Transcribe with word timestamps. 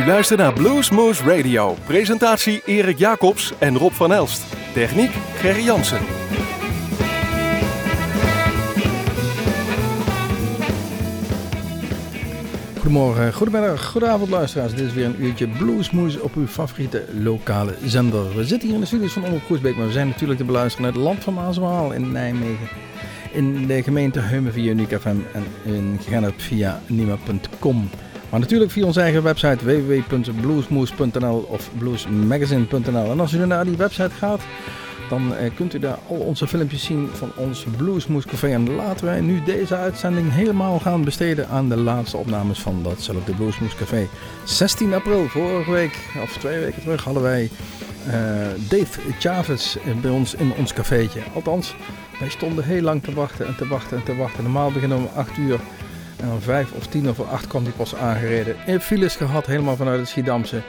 U 0.00 0.06
luistert 0.06 0.38
naar 0.38 0.52
Bluesmoose 0.52 1.24
Radio. 1.24 1.76
Presentatie 1.86 2.62
Erik 2.64 2.98
Jacobs 2.98 3.52
en 3.58 3.78
Rob 3.78 3.92
van 3.92 4.12
Elst. 4.12 4.44
Techniek 4.72 5.10
Gerry 5.34 5.64
Jansen. 5.64 5.98
Goedemorgen, 12.74 13.34
goedemiddag, 13.34 13.86
goedenavond 13.86 14.30
luisteraars. 14.30 14.74
Dit 14.74 14.86
is 14.86 14.92
weer 14.92 15.04
een 15.04 15.22
uurtje 15.22 15.48
Bluesmoose 15.48 16.22
op 16.22 16.34
uw 16.34 16.46
favoriete 16.46 17.04
lokale 17.18 17.74
zender. 17.84 18.36
We 18.36 18.44
zitten 18.44 18.66
hier 18.68 18.74
in 18.74 18.80
de 18.80 18.86
studios 18.86 19.12
van 19.12 19.24
Omroep 19.24 19.46
Koersbeek, 19.46 19.76
maar 19.76 19.86
we 19.86 19.92
zijn 19.92 20.08
natuurlijk 20.08 20.38
te 20.38 20.46
beluisteren 20.46 20.86
naar 20.86 20.94
het 20.94 21.02
land 21.02 21.24
van 21.24 21.34
Maaswaal 21.34 21.92
in 21.92 22.12
Nijmegen. 22.12 22.68
In 23.32 23.66
de 23.66 23.82
gemeente 23.82 24.20
Heumen 24.20 24.52
via 24.52 24.70
Unique 24.70 25.00
FM 25.00 25.16
en 25.32 25.44
in 25.64 25.98
Gennep 26.08 26.40
via 26.40 26.80
nima.com. 26.86 27.90
Maar 28.30 28.40
natuurlijk 28.40 28.70
via 28.70 28.84
onze 28.84 29.00
eigen 29.00 29.22
website 29.22 29.64
www.bluesmoose.nl 29.64 31.46
of 31.48 31.70
bluesmagazine.nl. 31.78 33.10
En 33.10 33.20
als 33.20 33.32
u 33.32 33.46
naar 33.46 33.64
die 33.64 33.76
website 33.76 34.10
gaat, 34.10 34.40
dan 35.08 35.36
eh, 35.36 35.50
kunt 35.54 35.74
u 35.74 35.78
daar 35.78 35.98
al 36.08 36.16
onze 36.16 36.46
filmpjes 36.46 36.84
zien 36.84 37.08
van 37.12 37.32
ons 37.36 37.64
Bluesmoose 37.76 38.28
Café. 38.28 38.48
En 38.48 38.74
laten 38.74 39.06
wij 39.06 39.20
nu 39.20 39.42
deze 39.44 39.76
uitzending 39.76 40.32
helemaal 40.32 40.78
gaan 40.78 41.04
besteden 41.04 41.48
aan 41.48 41.68
de 41.68 41.76
laatste 41.76 42.16
opnames 42.16 42.60
van 42.60 42.82
datzelfde 42.82 43.34
Bluesmoose 43.34 43.76
Café. 43.76 44.08
16 44.44 44.94
april, 44.94 45.26
vorige 45.28 45.70
week, 45.70 45.98
of 46.22 46.36
twee 46.36 46.58
weken 46.58 46.82
terug, 46.82 47.04
hadden 47.04 47.22
wij 47.22 47.50
uh, 48.06 48.12
Dave 48.68 49.00
Chavez 49.18 49.76
bij 50.00 50.10
ons 50.10 50.34
in 50.34 50.52
ons 50.58 50.72
cafeetje. 50.72 51.20
Althans, 51.34 51.74
wij 52.20 52.28
stonden 52.28 52.64
heel 52.64 52.82
lang 52.82 53.02
te 53.02 53.14
wachten 53.14 53.46
en 53.46 53.56
te 53.56 53.68
wachten 53.68 53.96
en 53.96 54.04
te 54.04 54.16
wachten. 54.16 54.42
Normaal 54.42 54.72
beginnen 54.72 54.98
we 54.98 55.08
om 55.08 55.10
8 55.14 55.36
uur. 55.36 55.60
En 56.20 56.30
om 56.30 56.40
5 56.40 56.72
of 56.72 56.86
10 56.86 57.08
over 57.08 57.24
8 57.24 57.46
kwam 57.46 57.62
hij 57.62 57.72
pas 57.72 57.94
aangereden. 57.94 58.56
In 58.66 58.80
files 58.80 59.16
gehad, 59.16 59.46
helemaal 59.46 59.76
vanuit 59.76 59.98
het 59.98 60.08
Schiedamse. 60.08 60.62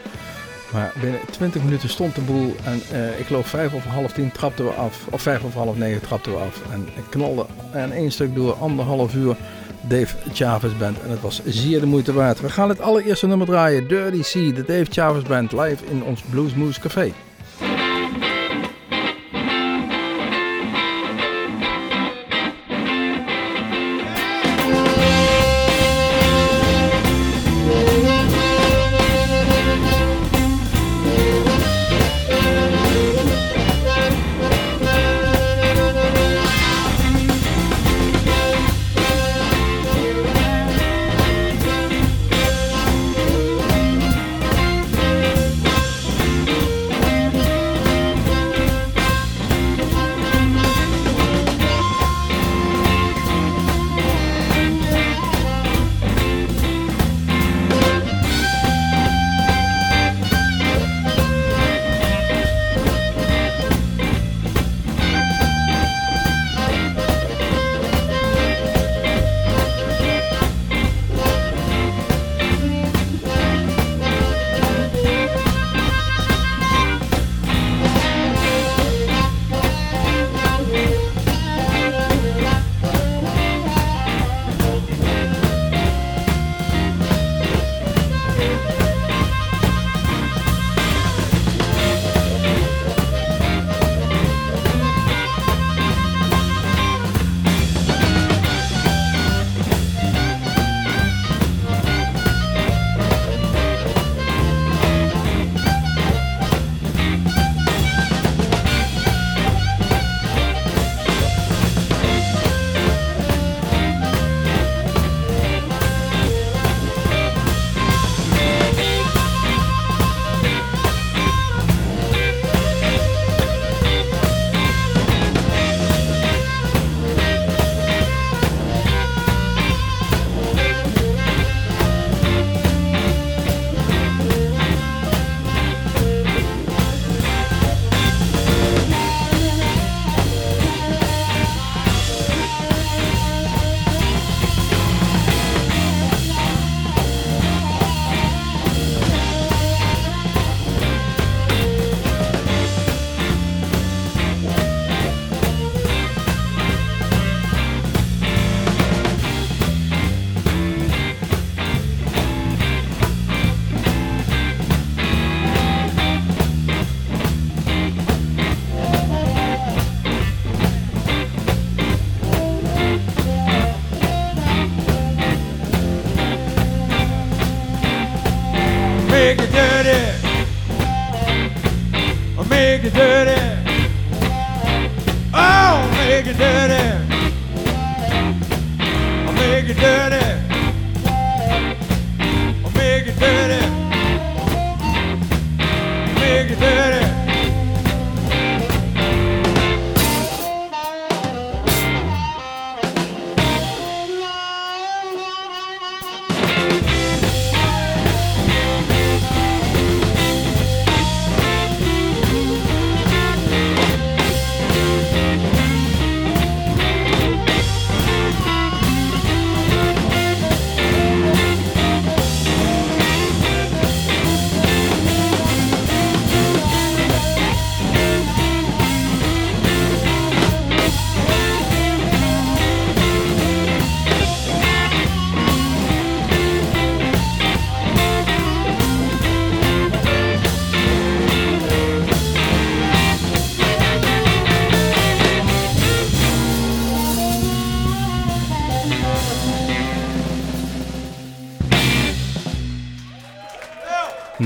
Maar 0.71 0.93
binnen 1.01 1.19
20 1.31 1.63
minuten 1.63 1.89
stond 1.89 2.15
de 2.15 2.21
boel. 2.21 2.55
En 2.63 2.81
uh, 2.93 3.19
ik 3.19 3.25
geloof 3.25 3.47
5 3.47 3.73
of 3.73 3.85
half 3.85 4.11
10 4.11 4.31
trapten 4.31 4.65
we 4.65 4.71
af. 4.71 5.07
Of 5.09 5.21
5 5.21 5.43
of 5.43 5.53
half 5.53 5.77
9 5.77 6.01
trapten 6.01 6.31
we 6.31 6.37
af. 6.37 6.61
En 6.71 6.87
ik 6.95 7.03
knalde 7.09 7.45
en 7.71 7.91
één 7.91 8.11
stuk 8.11 8.35
door 8.35 8.53
anderhalf 8.53 9.15
uur 9.15 9.35
Dave 9.81 10.15
Chavez 10.33 10.77
Band. 10.77 11.01
En 11.01 11.09
het 11.09 11.21
was 11.21 11.41
zeer 11.45 11.79
de 11.79 11.85
moeite 11.85 12.13
waard. 12.13 12.41
We 12.41 12.49
gaan 12.49 12.69
het 12.69 12.81
allereerste 12.81 13.27
nummer 13.27 13.47
draaien. 13.47 13.87
Dirty 13.87 14.23
Sea, 14.23 14.53
de 14.53 14.63
Dave 14.65 14.85
Chavez 14.89 15.23
Band 15.23 15.51
live 15.51 15.85
in 15.85 16.03
ons 16.03 16.21
Bluesmoose 16.21 16.79
Café. 16.79 17.13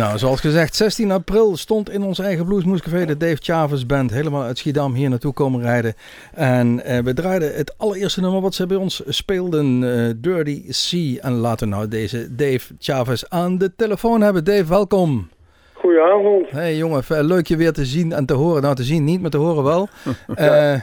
Nou, 0.06 0.18
zoals 0.18 0.40
gezegd, 0.40 0.76
16 0.76 1.12
april 1.12 1.58
stond 1.58 1.90
in 1.90 2.04
ons 2.04 2.20
eigen 2.20 2.46
Bluesmoescafé 2.46 3.06
de 3.06 3.18
Dave 3.18 3.38
Chavez 3.40 3.86
Band 3.86 4.12
helemaal 4.12 4.44
uit 4.44 4.58
Schiedam 4.58 4.94
hier 4.94 5.10
naartoe 5.10 5.34
komen 5.34 5.62
rijden. 5.62 5.94
En 6.34 6.84
eh, 6.84 7.00
we 7.00 7.14
draaiden 7.14 7.56
het 7.56 7.78
allereerste 7.78 8.22
nummer 8.22 8.42
wat 8.42 8.54
ze 8.54 8.66
bij 8.66 8.78
ons 8.78 9.04
speelden, 9.08 9.84
eh, 9.84 10.14
Dirty 10.18 10.64
Sea. 10.68 11.22
En 11.22 11.32
laten 11.32 11.70
we 11.70 11.76
nou 11.76 11.88
deze 11.88 12.36
Dave 12.36 12.74
Chavez 12.80 13.24
aan 13.30 13.58
de 13.58 13.76
telefoon 13.76 14.22
hebben. 14.22 14.44
Dave, 14.44 14.66
welkom. 14.66 15.30
Goedenavond. 15.74 16.50
Hey 16.50 16.76
jongen, 16.76 17.04
leuk 17.08 17.48
je 17.48 17.58
weer 17.58 17.74
te 17.74 17.86
zien 17.86 18.12
en 18.12 18.26
te 18.26 18.34
horen. 18.34 18.62
Nou, 18.62 18.76
te 18.76 18.84
zien 18.84 19.04
niet, 19.04 19.22
maar 19.22 19.32
te 19.32 19.38
horen 19.38 19.64
wel. 19.64 19.88
Uh, 20.36 20.74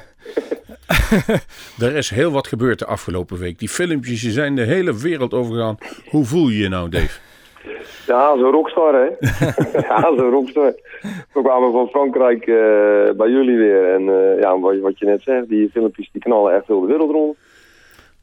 er 1.87 1.97
is 1.97 2.11
heel 2.11 2.31
wat 2.31 2.47
gebeurd 2.47 2.79
de 2.79 2.87
afgelopen 2.87 3.39
week. 3.39 3.59
Die 3.59 3.69
filmpjes 3.69 4.21
die 4.21 4.31
zijn 4.31 4.55
de 4.55 4.63
hele 4.63 4.97
wereld 4.97 5.35
overgegaan. 5.35 5.79
Hoe 6.09 6.25
voel 6.25 6.49
je 6.49 6.59
je 6.59 6.69
nou, 6.69 6.89
Dave? 6.89 7.19
Ja, 8.07 8.37
zo'n 8.37 8.51
rockstar, 8.51 8.95
hè? 8.95 9.09
ja, 9.89 10.17
zo'n 10.17 10.31
rockstar. 10.31 10.75
We 11.33 11.43
kwamen 11.43 11.73
van 11.73 11.89
Frankrijk 11.89 12.47
uh, 12.47 12.57
bij 13.17 13.29
jullie 13.29 13.57
weer. 13.57 13.95
En 13.95 14.03
uh, 14.03 14.41
ja, 14.41 14.59
wat, 14.59 14.79
wat, 14.79 14.99
je 14.99 15.07
net 15.07 15.23
zegt, 15.23 15.49
die 15.49 15.71
filmpjes 15.71 16.11
die 16.13 16.21
knallen 16.21 16.55
echt 16.55 16.67
heel 16.67 16.81
de 16.81 16.87
wereld 16.87 17.11
rond. 17.11 17.37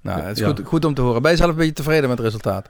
Nou, 0.02 0.22
het 0.22 0.38
is 0.38 0.46
goed, 0.46 0.62
goed 0.64 0.86
om 0.86 0.94
te 0.94 1.02
horen. 1.02 1.22
Ben 1.22 1.32
je 1.32 1.38
zelf 1.38 1.50
een 1.50 1.58
beetje 1.58 1.74
tevreden 1.74 2.10
met 2.10 2.18
het 2.18 2.28
resultaat? 2.28 2.70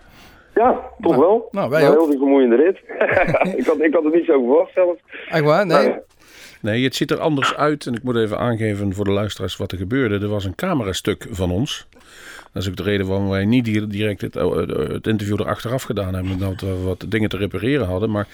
Ja, 0.53 0.79
toch 1.01 1.11
nou, 1.11 1.25
wel. 1.25 1.47
Nou, 1.51 1.69
wij 1.69 1.81
heel 1.81 2.07
vermoeiende 2.07 2.55
rit. 2.55 2.77
ik, 3.59 3.65
had, 3.65 3.79
ik 3.79 3.93
had 3.93 4.03
het 4.03 4.13
niet 4.13 4.25
zo 4.25 4.45
verwacht 4.45 4.73
zelf. 4.73 4.97
Echt 5.29 5.43
waar? 5.43 5.65
Nee? 5.65 5.87
Maar, 5.87 6.01
Nee, 6.61 6.83
het 6.83 6.95
ziet 6.95 7.11
er 7.11 7.19
anders 7.19 7.55
uit. 7.55 7.85
En 7.85 7.93
ik 7.93 8.03
moet 8.03 8.15
even 8.15 8.37
aangeven 8.37 8.93
voor 8.93 9.05
de 9.05 9.11
luisteraars 9.11 9.57
wat 9.57 9.71
er 9.71 9.77
gebeurde. 9.77 10.19
Er 10.19 10.31
was 10.31 10.45
een 10.45 10.55
camerastuk 10.55 11.27
van 11.29 11.51
ons. 11.51 11.87
Dat 12.51 12.63
is 12.63 12.69
ook 12.69 12.75
de 12.75 12.83
reden 12.83 13.07
waarom 13.07 13.29
wij 13.29 13.45
niet 13.45 13.65
direct 13.89 14.21
het, 14.21 14.35
eh, 14.35 14.55
het 14.91 15.07
interview 15.07 15.39
erachteraf 15.39 15.83
gedaan 15.83 16.13
hebben. 16.13 16.31
Omdat 16.31 16.61
we 16.61 16.77
wat 16.83 17.05
dingen 17.07 17.29
te 17.29 17.37
repareren 17.37 17.87
hadden. 17.87 18.11
Maar 18.11 18.27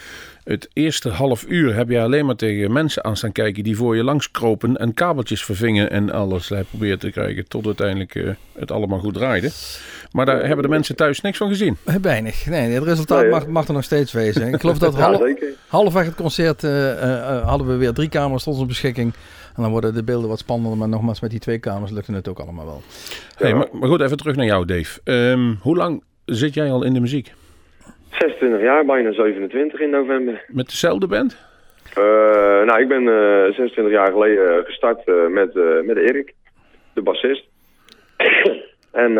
het 0.44 0.70
eerste 0.74 1.10
half 1.10 1.46
uur 1.48 1.76
heb 1.76 1.90
je 1.90 2.00
alleen 2.00 2.26
maar 2.26 2.36
tegen 2.36 2.72
mensen 2.72 3.04
aan 3.04 3.18
staan 3.18 3.32
kijken 3.32 3.64
die 3.64 3.76
voor 3.76 3.96
je 3.96 4.04
langs 4.04 4.32
kropen 4.32 4.78
en 4.78 4.94
kabeltjes 4.94 5.44
vervingen 5.44 5.92
en 5.92 6.12
alles 6.12 6.52
probeert 6.70 7.00
te 7.00 7.12
krijgen 7.12 7.48
tot 7.48 7.66
uiteindelijk 7.66 8.16
uh, 8.16 8.30
het 8.60 8.72
allemaal 8.72 9.00
goed 9.00 9.14
draaide. 9.14 9.52
Maar 10.12 10.26
daar 10.26 10.46
hebben 10.46 10.62
de 10.62 10.70
mensen 10.70 10.96
thuis 10.96 11.22
niks 11.22 11.38
van 11.38 11.48
gezien. 11.48 11.78
Weinig. 12.02 12.46
Nee, 12.46 12.72
het 12.72 12.84
resultaat 12.84 13.22
Nee, 13.22 13.30
mag, 13.30 13.48
mag 13.48 13.68
er 13.68 13.74
nog 13.74 13.84
steeds 13.84 14.12
wezen. 14.12 14.54
Ik 14.54 14.60
geloof 14.60 14.78
dat 14.88 14.96
half, 14.96 15.22
halfweg 15.68 16.06
het 16.06 16.16
concert 16.16 16.64
uh, 16.64 16.72
uh, 16.72 17.48
hadden 17.48 17.68
we 17.68 17.76
weer 17.76 17.94
drie 17.94 18.10
camera's 18.10 18.44
tot 18.44 18.54
onze 18.54 18.66
beschikking. 18.66 19.14
En 19.56 19.62
dan 19.62 19.72
worden 19.72 19.94
de 19.94 20.04
beelden 20.04 20.30
wat 20.30 20.40
spannender. 20.40 20.78
Maar 20.78 20.90
nogmaals, 20.90 21.22
met 21.22 21.30
die 21.30 21.40
twee 21.40 21.60
kamers 21.60 21.92
lukte 21.92 22.13
het 22.13 22.28
ook 22.28 22.40
allemaal 22.40 22.66
wel. 22.66 22.81
Hey, 23.38 23.54
maar, 23.54 23.68
maar, 23.72 23.90
goed, 23.90 24.02
even 24.02 24.18
terug 24.18 24.36
naar 24.36 24.46
jou, 24.46 24.66
Dave. 24.66 25.00
Um, 25.04 25.57
hoe 25.62 25.75
lang 25.75 26.04
zit 26.25 26.54
jij 26.54 26.72
al 26.72 26.84
in 26.84 26.94
de 26.94 27.00
muziek? 27.00 27.34
26 28.10 28.62
jaar, 28.62 28.86
bijna 28.86 29.12
27 29.12 29.80
in 29.80 29.90
november. 29.90 30.46
Met 30.48 30.66
dezelfde 30.66 31.07
band? 31.07 31.38
Uh, 31.98 32.04
nou, 32.66 32.81
ik 32.81 32.88
ben 32.88 33.02
uh, 33.02 33.44
26 33.44 33.90
jaar 33.90 34.12
geleden 34.12 34.66
gestart 34.66 35.07
uh, 35.07 35.28
met, 35.28 35.54
met 35.86 35.98
Erik, 35.98 36.34
de 36.94 37.01
bassist. 37.01 37.46
En 38.96 39.12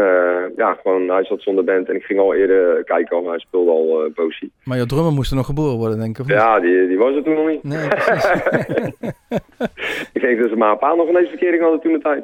ja, 0.56 0.78
gewoon, 0.82 1.10
hij 1.10 1.24
zat 1.24 1.42
zonder 1.42 1.64
band 1.64 1.90
en 1.90 1.96
ik 1.96 2.04
ging 2.04 2.20
al 2.20 2.36
eerder 2.36 2.84
kijken, 2.84 3.18
al, 3.18 3.30
hij 3.30 3.40
speelde 3.40 3.72
al 3.72 4.06
uh, 4.06 4.14
poëzie. 4.14 4.52
Maar 4.64 4.78
jouw 4.78 4.86
drummer 4.86 5.14
moest 5.14 5.32
er 5.32 5.38
nog 5.38 5.46
geboren 5.46 5.78
worden, 5.78 6.00
denk 6.00 6.10
ik, 6.10 6.20
of 6.20 6.28
niet? 6.28 6.36
Ja, 6.36 6.60
die, 6.60 6.88
die 6.88 6.98
was 6.98 7.16
er 7.16 7.24
toen 7.24 7.34
nog 7.34 7.48
niet. 7.48 7.64
Nee, 7.64 7.86
ik 10.18 10.22
denk 10.22 10.40
dat 10.40 10.50
ze 10.50 10.56
maar 10.56 10.72
een 10.72 10.78
paar 10.78 10.96
nog 10.96 11.10
ineens 11.10 11.30
verkering 11.30 11.62
hadden 11.62 11.80
toen 11.80 11.94
de 11.94 12.00
tijd. 12.00 12.24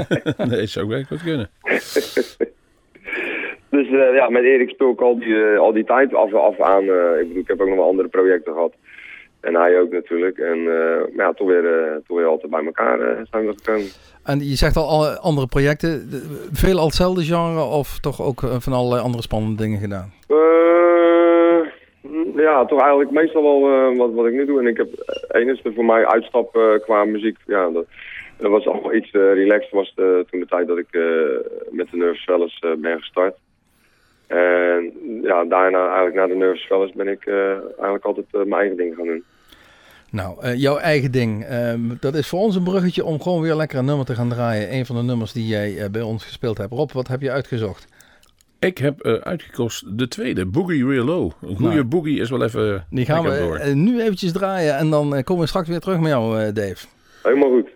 nee, 0.50 0.66
zou 0.66 0.88
wel 0.88 1.02
goed 1.02 1.22
kunnen. 1.22 1.50
Dus 3.72 3.88
uh, 3.88 4.14
ja, 4.14 4.28
met 4.28 4.42
Erik 4.42 4.68
speel 4.68 4.90
ik 4.90 5.00
al 5.00 5.18
die, 5.18 5.28
uh, 5.28 5.58
al 5.58 5.72
die 5.72 5.84
tijd 5.84 6.14
af, 6.14 6.34
af 6.34 6.60
aan. 6.60 6.84
Uh, 6.84 7.20
ik 7.20 7.26
bedoel, 7.26 7.42
ik 7.42 7.48
heb 7.48 7.60
ook 7.60 7.68
nog 7.68 7.76
wel 7.76 7.86
andere 7.86 8.08
projecten 8.08 8.52
gehad. 8.52 8.74
En 9.42 9.54
hij 9.54 9.80
ook 9.80 9.90
natuurlijk. 9.90 10.38
En 10.38 10.64
maar 11.16 11.26
ja, 11.26 11.32
toch 11.32 11.48
weer, 11.48 11.62
toch 12.06 12.16
weer 12.16 12.26
altijd 12.26 12.50
bij 12.50 12.64
elkaar 12.64 12.98
zijn 13.30 13.46
we 13.46 13.52
gekomen. 13.56 13.86
En 14.24 14.38
je 14.38 14.56
zegt 14.56 14.76
al 14.76 15.06
andere 15.06 15.46
projecten. 15.46 16.08
Veel 16.52 16.78
al 16.78 16.84
hetzelfde 16.84 17.22
genre 17.22 17.64
of 17.64 17.98
toch 17.98 18.22
ook 18.22 18.40
van 18.40 18.72
allerlei 18.72 19.02
andere 19.02 19.22
spannende 19.22 19.62
dingen 19.62 19.78
gedaan? 19.78 20.12
ja, 22.36 22.64
toch 22.64 22.80
eigenlijk 22.80 23.10
meestal 23.10 23.42
wel 23.42 23.94
wat, 23.96 24.12
wat 24.12 24.26
ik 24.26 24.32
nu 24.32 24.44
doe. 24.44 24.60
En 24.60 24.66
ik 24.66 24.76
heb 24.76 24.88
enigste 25.28 25.72
voor 25.72 25.84
mij 25.84 26.06
uitstap 26.06 26.78
qua 26.82 27.04
muziek. 27.04 27.36
Ja, 27.46 27.70
dat, 27.70 27.86
dat 28.38 28.50
was 28.50 28.66
allemaal 28.66 28.94
iets 28.94 29.10
relaxed 29.10 29.70
was 29.70 29.92
de, 29.94 30.26
toen 30.30 30.40
de 30.40 30.46
tijd 30.46 30.66
dat 30.66 30.78
ik 30.78 30.88
met 31.70 31.90
de 31.90 31.96
Nerves 31.96 32.24
Fellas 32.24 32.62
ben 32.78 32.98
gestart. 32.98 33.36
En 34.26 34.92
ja, 35.22 35.44
daarna, 35.44 35.86
eigenlijk 35.86 36.14
na 36.14 36.26
de 36.26 36.34
Nervous 36.34 36.66
Fellas, 36.66 36.92
ben 36.92 37.08
ik 37.08 37.26
uh, 37.26 37.50
eigenlijk 37.52 38.04
altijd 38.04 38.26
uh, 38.32 38.40
mijn 38.40 38.52
eigen 38.52 38.76
ding 38.76 38.94
gaan 38.94 39.06
doen. 39.06 39.24
Nou, 40.10 40.46
uh, 40.46 40.54
jouw 40.56 40.76
eigen 40.76 41.12
ding. 41.12 41.46
dat 42.00 42.14
is 42.14 42.28
voor 42.28 42.40
ons 42.40 42.56
een 42.56 42.62
bruggetje 42.64 43.04
om 43.04 43.20
gewoon 43.20 43.42
weer 43.42 43.54
lekker 43.54 43.78
een 43.78 43.84
nummer 43.84 44.06
te 44.06 44.14
gaan 44.14 44.28
draaien. 44.28 44.72
Een 44.74 44.86
van 44.86 44.96
de 44.96 45.02
nummers 45.02 45.32
die 45.32 45.46
jij 45.46 45.90
bij 45.90 46.02
ons 46.02 46.24
gespeeld 46.24 46.58
hebt. 46.58 46.72
Rob, 46.72 46.90
wat 46.90 47.08
heb 47.08 47.20
je 47.20 47.30
uitgezocht? 47.30 47.86
Ik 48.58 48.78
heb 48.78 49.02
uitgekost 49.06 49.98
de 49.98 50.08
tweede, 50.08 50.46
Boogie 50.46 50.86
Real 50.86 51.04
Low. 51.04 51.30
Een 51.42 51.56
goede 51.56 51.74
Nou. 51.74 51.84
boogie 51.84 52.20
is 52.20 52.30
wel 52.30 52.42
even 52.44 52.86
Die 52.90 53.04
gaan 53.04 53.22
we 53.24 53.38
door. 53.38 53.74
nu 53.76 54.00
eventjes 54.00 54.32
draaien 54.32 54.76
en 54.76 54.90
dan 54.90 55.22
komen 55.24 55.42
we 55.42 55.48
straks 55.48 55.68
weer 55.68 55.80
terug 55.80 55.98
met 56.00 56.08
jou, 56.10 56.52
Dave. 56.52 56.86
Helemaal 57.22 57.50
goed. 57.50 57.68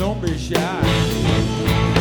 Over 0.00 0.26
me, 0.26 1.91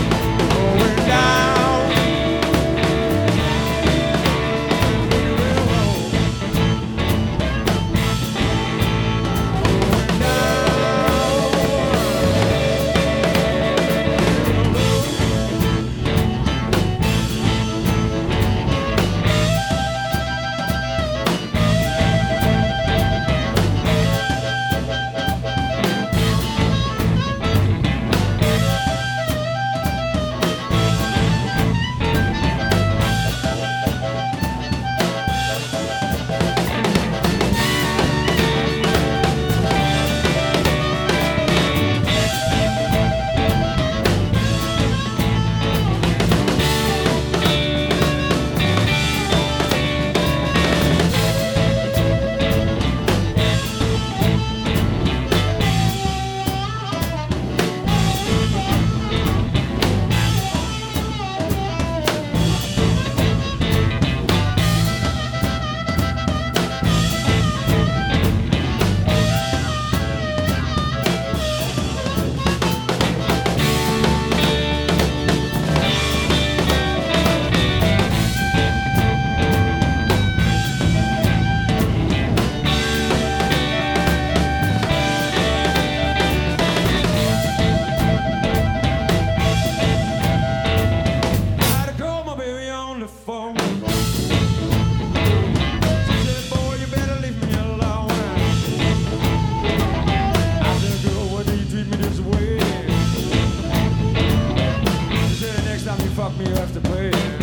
you 106.52 106.58
have 106.58 106.74
to 106.74 106.82
pay. 106.82 107.41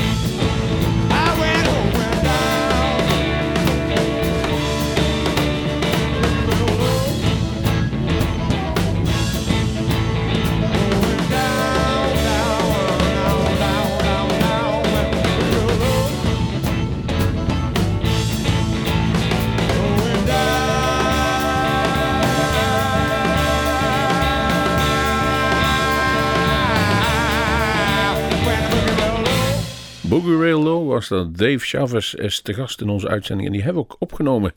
Boogie 30.29 30.45
Rail 30.45 30.63
Low 30.63 30.89
was 30.89 31.09
dat. 31.09 31.37
Dave 31.37 31.59
Chavez 31.59 32.15
is 32.15 32.43
te 32.43 32.55
gast 32.55 32.81
in 32.81 32.89
onze 32.89 33.09
uitzending. 33.09 33.49
En 33.49 33.55
die 33.55 33.63
hebben 33.63 33.83
we 33.83 33.89
ook 33.89 33.97
opgenomen 33.99 34.53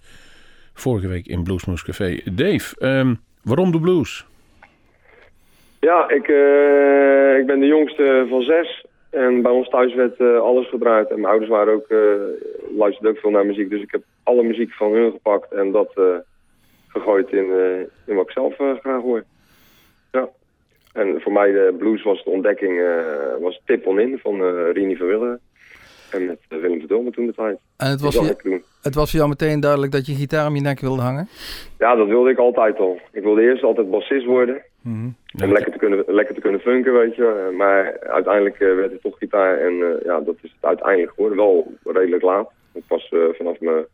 vorige 0.73 1.07
week 1.07 1.25
in 1.27 1.43
Bluesmoose 1.43 1.85
Café. 1.85 2.19
Dave, 2.31 2.75
ehm, 2.79 3.13
waarom 3.43 3.71
de 3.71 3.79
blues? 3.79 4.25
Ja, 5.79 6.09
ik, 6.09 6.27
eh, 6.27 7.37
ik 7.37 7.45
ben 7.45 7.59
de 7.59 7.65
jongste 7.65 8.25
van 8.29 8.41
zes. 8.41 8.85
En 9.09 9.41
bij 9.41 9.51
ons 9.51 9.69
thuis 9.69 9.93
werd 9.93 10.19
eh, 10.19 10.39
alles 10.39 10.69
gedraaid. 10.69 11.09
En 11.09 11.15
mijn 11.15 11.27
ouders 11.27 11.51
waren 11.51 11.73
ook, 11.73 11.87
eh 11.87 12.77
luisterden 12.77 13.11
ook 13.11 13.17
veel 13.17 13.31
naar 13.31 13.45
muziek. 13.45 13.69
Dus 13.69 13.81
ik 13.81 13.91
heb 13.91 14.03
alle 14.23 14.43
muziek 14.43 14.71
van 14.71 14.93
hun 14.93 15.11
gepakt 15.11 15.51
en 15.51 15.71
dat 15.71 15.91
gegooid 16.87 17.31
in, 17.31 17.47
wat 18.05 18.25
ik 18.25 18.31
zelf 18.31 18.55
graag 18.55 19.01
hoor. 19.01 19.23
Ja. 20.11 20.29
En 20.93 21.21
voor 21.21 21.31
mij 21.31 21.51
de 21.51 21.75
blues 21.77 22.03
was 22.03 22.23
de 22.23 22.29
ontdekking, 22.29 22.81
was 23.39 23.61
Tip 23.65 23.87
on 23.87 23.99
In 23.99 24.19
van 24.21 24.41
Rini 24.71 24.95
van 24.95 25.07
Willen. 25.07 25.39
En 26.11 26.25
met 26.25 26.39
Willem 26.47 26.79
Verdulme 26.79 27.11
toen 27.11 27.25
de 27.25 27.33
tijd. 27.33 27.57
En 27.77 27.89
het 27.89 28.01
was, 28.01 28.15
doen. 28.15 28.63
het 28.81 28.95
was 28.95 29.09
voor 29.09 29.19
jou 29.19 29.29
meteen 29.29 29.59
duidelijk 29.59 29.91
dat 29.91 30.05
je 30.05 30.15
gitaar 30.15 30.47
om 30.47 30.55
je 30.55 30.61
nek 30.61 30.79
wilde 30.79 31.01
hangen? 31.01 31.27
Ja, 31.77 31.95
dat 31.95 32.07
wilde 32.07 32.29
ik 32.29 32.37
altijd 32.37 32.79
al. 32.79 32.99
Ik 33.11 33.23
wilde 33.23 33.41
eerst 33.41 33.63
altijd 33.63 33.89
bassist 33.89 34.25
worden. 34.25 34.61
Mhm. 34.81 35.09
Om 35.43 35.51
lekker 35.51 35.71
te, 35.71 35.77
kunnen, 35.77 36.03
lekker 36.07 36.35
te 36.35 36.41
kunnen 36.41 36.59
funken, 36.59 36.93
weet 36.93 37.15
je. 37.15 37.47
Eh, 37.49 37.57
Maar 37.57 37.99
uiteindelijk 37.99 38.59
eh, 38.59 38.75
werd 38.75 38.91
het 38.91 39.01
toch 39.01 39.17
gitaar. 39.17 39.57
En 39.57 39.73
eh, 39.73 40.05
ja, 40.05 40.19
dat 40.19 40.35
is 40.41 40.51
het 40.51 40.65
uiteindelijk 40.65 41.11
geworden. 41.13 41.37
Wel 41.37 41.73
redelijk 41.83 42.23
laat. 42.23 42.51
Ik 42.73 42.83
pas 42.87 43.13
vanaf 43.37 43.59
mijn... 43.59 43.85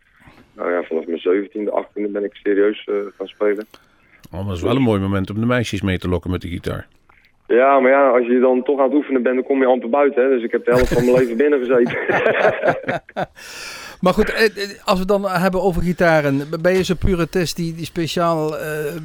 Nou 0.58 0.72
ja, 0.72 0.84
vanaf 0.84 1.06
mijn 1.06 1.20
17e, 1.20 1.70
18e 1.70 2.12
ben 2.12 2.24
ik 2.24 2.34
serieus 2.34 2.84
eh, 2.86 2.96
gaan 3.18 3.28
spelen. 3.28 3.68
Oh, 4.32 4.48
dat 4.48 4.56
is 4.56 4.62
wel 4.62 4.76
een 4.76 4.82
mooi 4.82 5.00
moment 5.00 5.30
om 5.30 5.40
de 5.40 5.46
meisjes 5.46 5.82
mee 5.82 5.98
te 5.98 6.10
lokken 6.10 6.32
met 6.32 6.42
de 6.42 6.48
gitaar. 6.48 6.88
Ja, 7.48 7.80
maar 7.80 7.92
ja, 7.92 8.10
als 8.10 8.26
je 8.28 8.40
dan 8.40 8.64
toch 8.64 8.80
aan 8.80 8.86
het 8.86 8.94
oefenen 8.94 9.24
bent, 9.24 9.36
dan 9.36 9.44
kom 9.44 9.60
je 9.62 9.68
amper 9.68 9.90
buiten. 9.90 10.24
Hè? 10.24 10.30
Dus 10.30 10.44
ik 10.44 10.52
heb 10.52 10.66
de 10.66 10.72
helft 10.72 10.94
van 10.94 11.06
mijn 11.06 11.18
leven 11.18 11.38
binnen 11.38 11.60
gezeten. 11.60 11.98
Maar 14.02 14.14
goed, 14.14 14.34
eh, 14.34 14.46
eh, 14.46 14.70
als 14.86 14.94
we 14.94 15.00
het 15.00 15.08
dan 15.08 15.28
hebben 15.28 15.62
over 15.62 15.82
gitaren. 15.82 16.42
Ben 16.62 16.74
je 16.74 16.84
zo'n 16.84 16.98
purist 16.98 17.56
die, 17.56 17.76
die 17.76 17.86
speciaal, 17.86 18.58
eh, 18.58 18.96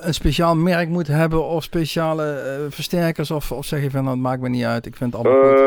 een 0.00 0.14
speciaal 0.14 0.56
merk 0.56 0.88
moet 0.88 1.06
hebben 1.06 1.44
of 1.44 1.62
speciale 1.62 2.24
versterkers? 2.68 3.30
Of, 3.30 3.52
of 3.52 3.64
zeg 3.64 3.82
je 3.82 3.90
van, 3.90 4.02
nou, 4.04 4.14
het 4.14 4.24
maakt 4.24 4.40
me 4.40 4.48
niet 4.48 4.64
uit, 4.64 4.86
ik 4.86 4.96
vind 4.96 5.12
het 5.12 5.24
allemaal 5.24 5.42
goed. 5.42 5.58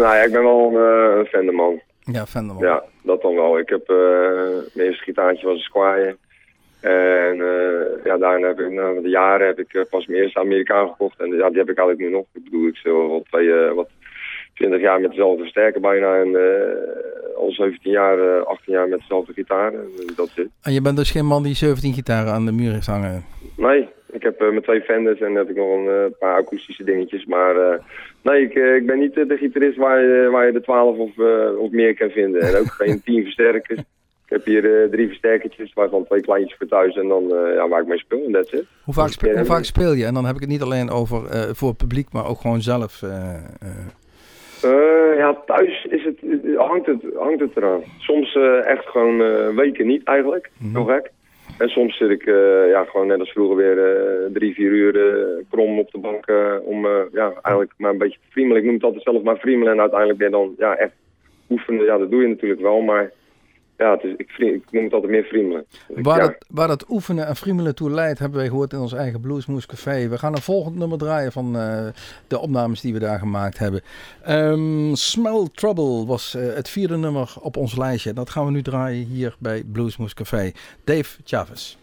nou 0.00 0.16
ja, 0.16 0.22
ik 0.22 0.32
ben 0.32 0.42
wel 0.42 0.76
een, 0.76 1.26
Fenderman. 1.26 1.80
Ja, 2.00 2.26
Fender 2.26 2.54
man. 2.54 2.64
Ja, 2.64 2.82
dat 3.02 3.22
dan 3.22 3.34
wel. 3.34 3.58
Ik 3.58 3.68
heb, 3.68 3.88
mijn 4.74 4.86
eerste 4.86 5.04
gitaartje 5.04 5.46
was 5.46 5.56
een 5.56 5.62
Squire. 5.62 6.16
En 6.80 7.36
ja, 8.12 8.18
daarna 8.18 8.46
heb 8.46 8.60
ik, 8.60 8.70
na 8.70 9.00
de 9.00 9.08
jaren 9.08 9.46
heb 9.46 9.58
ik 9.58 9.74
eh, 9.74 9.82
pas 9.90 10.06
mijn 10.06 10.22
eerste 10.22 10.38
Amerikaan 10.38 10.88
gekocht. 10.88 11.20
En 11.20 11.26
ja, 11.36 11.48
die 11.48 11.58
heb 11.58 11.70
ik 11.70 11.78
eigenlijk 11.78 11.98
nu 11.98 12.10
nog. 12.10 12.24
Ik 12.32 12.44
bedoel, 12.44 12.66
ik 12.66 12.76
zit 12.76 12.92
al 12.92 13.24
twee, 13.30 13.52
eh, 13.52 13.72
wat, 13.72 13.88
20 14.54 14.80
jaar 14.80 15.00
met 15.00 15.10
dezelfde 15.10 15.42
versterker 15.42 15.80
bijna. 15.80 16.16
En 16.16 16.36
eh, 16.36 17.36
al 17.36 17.50
17 17.50 17.90
jaar, 17.90 18.18
eh 18.18 18.46
18 18.46 18.72
jaar 18.72 18.88
met 18.88 18.98
dezelfde 18.98 19.32
gitaar. 19.32 19.72
En 19.72 19.88
dat 20.16 20.28
zit. 20.28 20.48
En 20.62 20.72
je 20.72 20.80
bent 20.80 20.96
dus 20.96 21.10
geen 21.10 21.26
man 21.26 21.42
die 21.42 21.54
17 21.54 21.92
gitaren 21.92 22.32
aan 22.32 22.44
de 22.44 22.52
muur 22.52 22.72
heeft 22.72 22.86
hangen. 22.86 23.24
Nee, 23.56 23.88
ik 24.10 24.22
heb 24.22 24.40
mijn 24.40 24.62
twee 24.62 24.80
Fenders 24.80 25.20
en 25.20 25.34
heb 25.34 25.50
ik 25.50 25.56
nog 25.56 25.86
een 25.86 26.14
paar 26.18 26.36
akoestische 26.36 26.84
dingetjes. 26.84 27.24
Maar 27.24 27.80
nee, 28.22 28.42
ik, 28.42 28.54
ik 28.54 28.86
ben 28.86 28.98
niet 28.98 29.14
de 29.14 29.36
gitarist 29.36 29.76
waar 29.76 30.00
je, 30.00 30.28
waar 30.30 30.46
je 30.46 30.52
de 30.52 30.60
12 30.60 30.96
of, 30.96 31.18
of 31.58 31.70
meer 31.70 31.94
kan 31.94 32.10
vinden. 32.10 32.40
En 32.40 32.56
ook 32.56 32.70
geen 32.70 33.02
10 33.04 33.22
versterkers. 33.22 33.80
Ik 34.32 34.38
heb 34.38 34.46
hier 34.46 34.82
eh, 34.82 34.88
drie 34.90 35.06
versterkertjes, 35.08 35.72
waarvan 35.74 36.04
twee 36.04 36.20
kleintjes 36.20 36.58
voor 36.58 36.66
thuis 36.66 36.96
en 36.96 37.08
dan 37.08 37.22
eh, 37.34 37.54
ja, 37.54 37.68
waar 37.68 37.80
ik 37.80 37.86
mee 37.86 37.98
speel 37.98 38.24
en 38.26 38.32
that's 38.32 38.52
it. 38.52 38.64
Hoe 38.84 38.94
vaak, 38.94 39.06
Dus, 39.06 39.14
spe- 39.14 39.30
hoe 39.30 39.38
eh, 39.38 39.44
vaak 39.44 39.64
speel 39.64 39.92
je? 39.92 40.04
En 40.04 40.14
dan 40.14 40.24
heb 40.24 40.34
ik 40.34 40.40
het 40.40 40.50
niet 40.50 40.62
alleen 40.62 40.90
over 40.90 41.20
voor 41.56 41.68
het 41.68 41.76
publiek, 41.76 42.12
maar 42.12 42.28
ook 42.28 42.40
gewoon 42.40 42.60
zelf. 42.62 43.00
ja, 45.16 45.34
thuis 45.46 45.84
is 45.90 46.04
het, 46.04 46.16
hangt, 46.56 46.86
het, 46.86 47.02
hangt 47.16 47.40
het 47.40 47.56
eraan. 47.56 47.82
Soms 47.98 48.38
echt 48.64 48.86
gewoon 48.86 49.16
weken 49.54 49.86
niet 49.86 50.04
eigenlijk, 50.04 50.50
Mhm. 50.58 50.76
heel 50.76 50.84
gek. 50.94 51.10
En 51.58 51.68
soms 51.68 51.96
zit 51.96 52.10
ik 52.10 52.24
ja, 52.70 52.84
gewoon 52.84 53.06
net 53.06 53.18
als 53.18 53.32
vroeger 53.32 53.56
weer 53.56 53.76
drie, 54.32 54.54
vier 54.54 54.70
uur 54.70 54.92
krom 55.50 55.78
op 55.78 55.90
de 55.90 55.98
bank 55.98 56.24
om 56.64 56.86
ja, 57.12 57.32
eigenlijk 57.42 57.72
maar 57.76 57.90
een 57.90 57.98
beetje 57.98 58.18
te 58.18 58.30
friemelen. 58.30 58.58
Ik 58.58 58.64
noem 58.64 58.74
het 58.74 58.84
altijd 58.84 59.02
zelf 59.02 59.22
maar 59.22 59.36
friemelen 59.36 59.72
en 59.72 59.80
uiteindelijk 59.80 60.18
ben 60.18 60.28
je 60.30 60.34
dan 60.36 60.54
ja, 60.58 60.76
echt 60.76 60.92
oefenen. 61.50 61.84
Ja, 61.84 61.98
dat 61.98 62.10
doe 62.10 62.22
je 62.22 62.28
natuurlijk 62.28 62.60
wel, 62.60 62.80
maar 62.80 63.10
ja, 63.76 64.02
is, 64.02 64.14
ik, 64.16 64.30
ik 64.38 64.62
noem 64.70 64.84
het 64.84 64.92
altijd 64.92 65.12
meer 65.12 65.24
friemelen. 65.24 65.64
Dus 65.88 65.98
Waar, 66.02 66.20
ja. 66.20 66.26
dat, 66.26 66.46
waar 66.48 66.78
oefenen 66.88 67.26
en 67.26 67.36
friemelen 67.36 67.74
toe 67.74 67.90
leidt, 67.90 68.18
hebben 68.18 68.38
wij 68.38 68.48
gehoord 68.48 68.72
in 68.72 68.78
ons 68.78 68.92
eigen 68.92 69.20
Bluesmoose 69.20 69.66
Café. 69.66 70.08
We 70.08 70.18
gaan 70.18 70.34
een 70.34 70.42
volgend 70.42 70.76
nummer 70.76 70.98
draaien 70.98 71.32
van 71.32 71.56
eh, 71.56 71.86
de 72.26 72.38
opnames 72.38 72.80
die 72.80 72.92
we 72.92 72.98
daar 72.98 73.18
gemaakt 73.18 73.58
hebben. 73.58 73.80
Ehm, 74.22 74.94
Smell 74.94 75.48
Trouble 75.54 76.06
was 76.06 76.34
eh, 76.34 76.54
het 76.54 76.68
vierde 76.68 76.96
nummer 76.96 77.34
op 77.40 77.56
ons 77.56 77.76
lijstje. 77.76 78.12
Dat 78.12 78.30
gaan 78.30 78.44
we 78.44 78.50
nu 78.50 78.62
draaien 78.62 79.06
hier 79.06 79.36
bij 79.38 79.62
Bluesmoose 79.72 80.14
Café. 80.14 80.52
Dave 80.84 81.20
Chavez. 81.24 81.76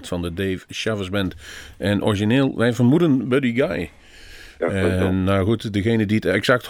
Van 0.00 0.22
de 0.22 0.34
Dave 0.34 0.58
Chavez 0.68 1.08
Band. 1.08 1.34
En 1.76 2.04
origineel, 2.04 2.56
wij 2.56 2.72
vermoeden 2.72 3.28
Buddy 3.28 3.54
Guy. 3.54 3.90
Ja. 4.58 4.68
En 4.68 5.24
nou 5.24 5.44
goed, 5.44 5.72
degene 5.72 6.06
die 6.06 6.16
het 6.16 6.24
exact 6.24 6.68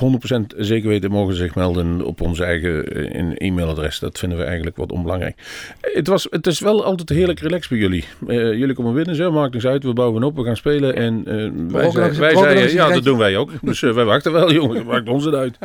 100% 0.55 0.57
zeker 0.57 0.89
weten, 0.89 1.11
mogen 1.11 1.35
zich 1.35 1.55
melden 1.55 2.05
op 2.05 2.21
ons 2.21 2.41
eigen 2.41 2.87
eh, 2.87 3.49
e-mailadres. 3.49 3.99
Dat 3.99 4.19
vinden 4.19 4.39
we 4.39 4.45
eigenlijk 4.45 4.77
wat 4.77 4.93
onbelangrijk. 4.93 5.37
Het, 5.81 6.07
was, 6.07 6.27
het 6.31 6.47
is 6.47 6.61
wel 6.61 6.85
altijd 6.85 7.09
heerlijk 7.09 7.41
relaxed 7.41 7.71
bij 7.71 7.79
jullie. 7.79 8.05
Eh, 8.27 8.37
jullie 8.37 8.75
komen 8.75 8.95
binnen, 8.95 9.15
zo, 9.15 9.33
maakt 9.33 9.53
niks 9.53 9.67
uit. 9.67 9.85
We 9.85 9.93
bouwen 9.93 10.23
op, 10.23 10.37
we 10.37 10.45
gaan 10.45 10.57
spelen. 10.57 10.97
En 10.97 11.23
eh, 11.27 11.73
wij, 11.73 11.91
zei- 11.91 12.19
wij 12.19 12.37
zeiden, 12.37 12.73
ja, 12.73 12.89
dat 12.89 13.05
doen 13.05 13.19
wij 13.19 13.37
ook. 13.37 13.51
Dus 13.63 13.81
wij 13.81 14.05
wachten 14.05 14.33
wel, 14.33 14.53
jongen. 14.63 14.75
Dat 14.77 14.85
maakt 14.85 15.09
ons 15.09 15.25
het 15.25 15.35
uit. 15.35 15.59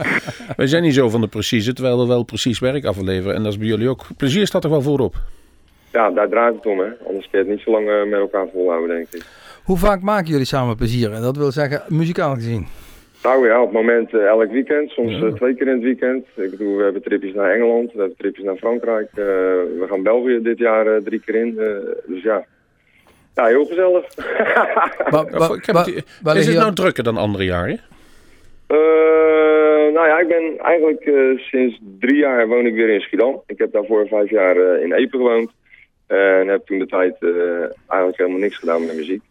wij 0.58 0.68
zijn 0.68 0.84
niet 0.84 0.94
zo 0.94 1.10
van 1.10 1.22
de 1.22 1.28
precieze, 1.28 1.74
terwijl 1.74 2.00
we 2.00 2.08
wel 2.08 2.24
precies 2.24 2.60
werk 2.60 2.86
afleveren. 2.86 3.36
En 3.36 3.44
dat 3.44 3.52
is 3.52 3.58
bij 3.58 3.68
jullie 3.68 3.90
ook. 3.90 4.08
Plezier 4.18 4.48
staat 4.48 4.64
er 4.64 4.70
wel 4.70 4.82
voorop. 4.82 5.16
Ja, 5.92 6.10
daar 6.12 6.30
draait 6.30 6.56
het 6.56 6.66
om, 6.66 6.80
hè. 6.80 6.90
Anders 7.08 7.30
kun 7.30 7.40
je 7.40 7.46
het 7.46 7.48
niet 7.48 7.60
zo 7.60 7.72
lang 7.72 7.90
eh, 7.90 8.04
met 8.04 8.20
elkaar 8.20 8.48
volhouden, 8.54 8.96
denk 8.96 9.08
ik. 9.12 9.22
Hoe 9.64 9.78
vaak 9.78 10.02
maken 10.02 10.28
jullie 10.28 10.46
samen 10.46 10.76
plezier? 10.76 11.12
En 11.14 11.22
dat 11.22 11.38
wil 11.38 11.52
zeggen, 11.52 11.82
muzikaal 11.88 12.34
gezien. 12.34 12.68
Nou 13.24 13.48
ja, 13.48 13.62
op 13.62 13.66
het 13.74 13.74
moment 13.76 14.14
eh, 14.14 14.26
elk 14.26 14.52
weekend, 14.52 14.90
soms 14.90 15.22
eh, 15.22 15.34
twee 15.34 15.56
keer 15.56 15.68
in 15.68 15.74
het 15.74 15.84
weekend. 15.84 16.26
Ik 16.36 16.50
bedoel, 16.52 16.78
we 16.78 16.84
hebben 16.84 17.02
tripjes 17.02 17.34
naar 17.34 17.52
Engeland, 17.52 17.92
we 17.94 18.00
hebben 18.00 18.18
tripjes 18.18 18.46
naar 18.46 18.56
Frankrijk. 18.56 19.08
eh, 19.12 19.24
we 19.80 19.86
gaan 19.90 20.04
België 20.04 20.40
dit 20.42 20.58
jaar 20.58 21.02
drie 21.04 21.22
keer 21.26 21.36
in. 21.36 21.56
dus 22.08 22.24
ja, 22.24 22.46
ja 23.36 23.46
heel 23.46 23.66
gezellig. 23.66 24.06
Waar 26.24 26.38
is 26.38 26.48
het 26.48 26.58
nou 26.58 26.74
drukker 26.74 27.04
dan 27.04 27.18
andere 27.18 27.44
jaren? 27.44 27.80
Eh, 28.68 29.94
nou 29.94 30.08
ja, 30.08 30.20
ik 30.20 30.28
ben 30.28 30.58
eigenlijk 30.58 31.02
eh, 31.02 31.38
sinds 31.38 31.80
drie 32.00 32.18
jaar 32.18 32.48
woon 32.48 32.66
ik 32.66 32.74
weer 32.74 32.90
in 32.90 33.00
Schiedam. 33.02 33.42
Ik 33.46 33.58
heb 33.58 33.72
daarvoor 33.72 34.08
vijf 34.08 34.30
jaar 34.30 34.56
eh, 34.58 34.84
in 34.84 34.94
Epen 34.94 35.20
gewoond. 35.20 35.52
En 36.08 36.48
heb 36.48 36.66
toen 36.66 36.80
de 36.80 36.86
tijd 36.86 37.16
eh, 37.20 37.60
eigenlijk 37.88 38.18
helemaal 38.18 38.40
niks 38.40 38.58
gedaan 38.58 38.86
met 38.86 38.96
muziek. 38.96 39.22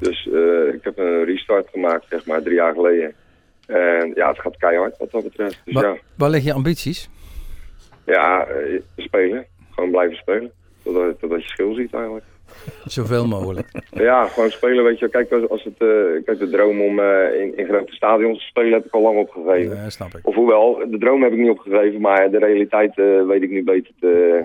Dus 0.00 0.28
eh, 0.32 0.74
ik 0.74 0.80
heb 0.84 0.98
een 0.98 1.24
restart 1.24 1.68
gemaakt, 1.72 2.04
zeg 2.10 2.26
maar, 2.26 2.42
drie 2.42 2.54
jaar 2.54 2.74
geleden. 2.74 3.14
En 3.66 4.12
ja, 4.14 4.28
het 4.28 4.38
gaat 4.40 4.56
keihard 4.56 4.98
wat 4.98 5.10
dat 5.10 5.22
betreft. 5.22 5.60
Dus 5.64 5.74
wa- 5.74 5.80
ja, 5.82 5.96
Waar 6.16 6.30
liggen 6.30 6.48
je 6.50 6.56
ambities? 6.56 7.08
ja 8.06 8.46
eh, 8.46 8.80
spelen. 8.96 9.44
Gewoon 9.70 9.90
blijven 9.90 10.16
spelen. 10.16 10.50
Totdat, 10.82 11.18
totdat 11.20 11.42
je 11.42 11.48
schil 11.48 11.74
ziet 11.74 11.94
eigenlijk. 11.94 12.24
Zoveel 12.84 13.26
mogelijk. 13.26 13.68
Ja, 13.90 14.26
gewoon 14.28 14.50
spelen, 14.50 14.84
weet 14.84 14.98
je. 14.98 15.08
Kijk, 15.08 15.32
als, 15.32 15.48
als 15.48 15.64
het, 15.64 15.74
eh, 15.78 16.24
kijk 16.24 16.38
de 16.38 16.48
droom 16.50 16.80
om 16.80 16.98
eh, 16.98 17.40
in, 17.40 17.56
in 17.56 17.66
grote 17.66 17.92
stadions 17.94 18.38
te 18.38 18.44
spelen 18.44 18.72
heb 18.72 18.84
ik 18.84 18.92
al 18.94 19.02
lang 19.02 19.18
opgegeven. 19.18 19.76
Ja, 19.76 19.90
snap 19.90 20.14
ik. 20.14 20.26
Of 20.26 20.34
hoewel, 20.34 20.82
de 20.90 20.98
droom 20.98 21.22
heb 21.22 21.32
ik 21.32 21.38
niet 21.38 21.50
opgegeven, 21.50 22.00
maar 22.00 22.30
de 22.30 22.38
realiteit 22.38 22.98
eh, 22.98 23.26
weet 23.26 23.42
ik 23.42 23.50
nu 23.50 23.64
beter 23.64 23.92
te, 24.00 24.42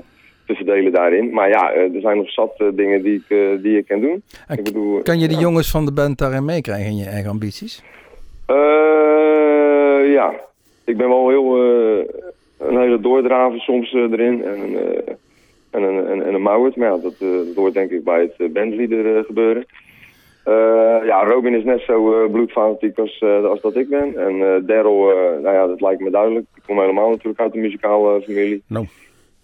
te 0.48 0.56
verdelen 0.56 0.92
daarin. 0.92 1.30
Maar 1.34 1.50
ja, 1.50 1.72
eh, 1.72 1.96
er 1.96 2.02
zijn 2.02 2.18
nog 2.18 2.30
zat 2.32 2.54
eh, 2.58 2.68
dingen 2.74 3.04
die 3.04 3.14
ik, 3.16 3.38
eh, 3.38 3.62
die 3.64 3.78
ik 3.78 3.88
kan 3.88 4.00
doen. 4.02 4.24
En 4.48 4.58
ik 4.58 4.64
bedoel, 4.64 5.02
Kan 5.02 5.20
je 5.20 5.28
de 5.28 5.34
ja. 5.34 5.40
jongens 5.40 5.72
van 5.72 5.86
de 5.86 5.94
band 5.94 6.18
daarin 6.18 6.46
meekrijgen 6.46 6.86
in 6.92 6.98
je 6.98 7.06
eigen 7.06 7.30
ambities? 7.30 7.84
Eh, 8.46 10.14
ja, 10.14 10.34
ik 10.86 10.98
ben 10.98 11.08
wel 11.10 11.30
heel 11.30 11.56
eh, 11.56 12.06
een 12.68 12.78
hele 12.80 13.00
doordraven 13.00 13.60
soms 13.60 13.94
eh, 13.94 14.02
erin. 14.02 14.44
En, 14.44 14.60
een, 14.60 14.76
eh, 14.76 15.14
en, 15.72 15.84
een, 15.84 16.08
en, 16.08 16.26
en 16.26 16.34
een 16.34 16.42
mouwert, 16.42 16.76
maar 16.76 16.88
ja, 16.88 16.98
dat, 16.98 17.16
eh, 17.20 17.28
dat 17.46 17.56
hoort 17.56 17.74
denk 17.74 17.92
ik 17.92 18.04
bij 18.04 18.22
het 18.22 18.34
uh, 18.38 18.50
bandleader 18.54 19.18
eh, 19.18 19.24
gebeuren. 19.24 19.66
Ja, 21.06 21.24
Robin 21.24 21.54
is 21.54 21.64
net 21.64 21.82
zo 21.82 22.24
eh, 22.24 22.32
bloedfanatiek 22.32 22.98
als, 23.00 23.20
eh, 23.20 23.44
als 23.46 23.62
dat 23.62 23.76
ik 23.76 23.90
ben. 23.90 24.18
En 24.18 24.42
eh 24.42 24.68
Daryl, 24.68 25.12
eh, 25.12 25.42
nou 25.44 25.56
ja, 25.56 25.68
dat 25.68 25.82
lijkt 25.82 26.02
me 26.02 26.10
duidelijk. 26.10 26.46
Ik 26.56 26.62
kom 26.66 26.80
helemaal 26.80 27.10
natuurlijk 27.10 27.40
uit 27.40 27.54
een 27.56 27.62
muzikale 27.62 28.22
familie. 28.22 28.64
Nou. 28.68 28.86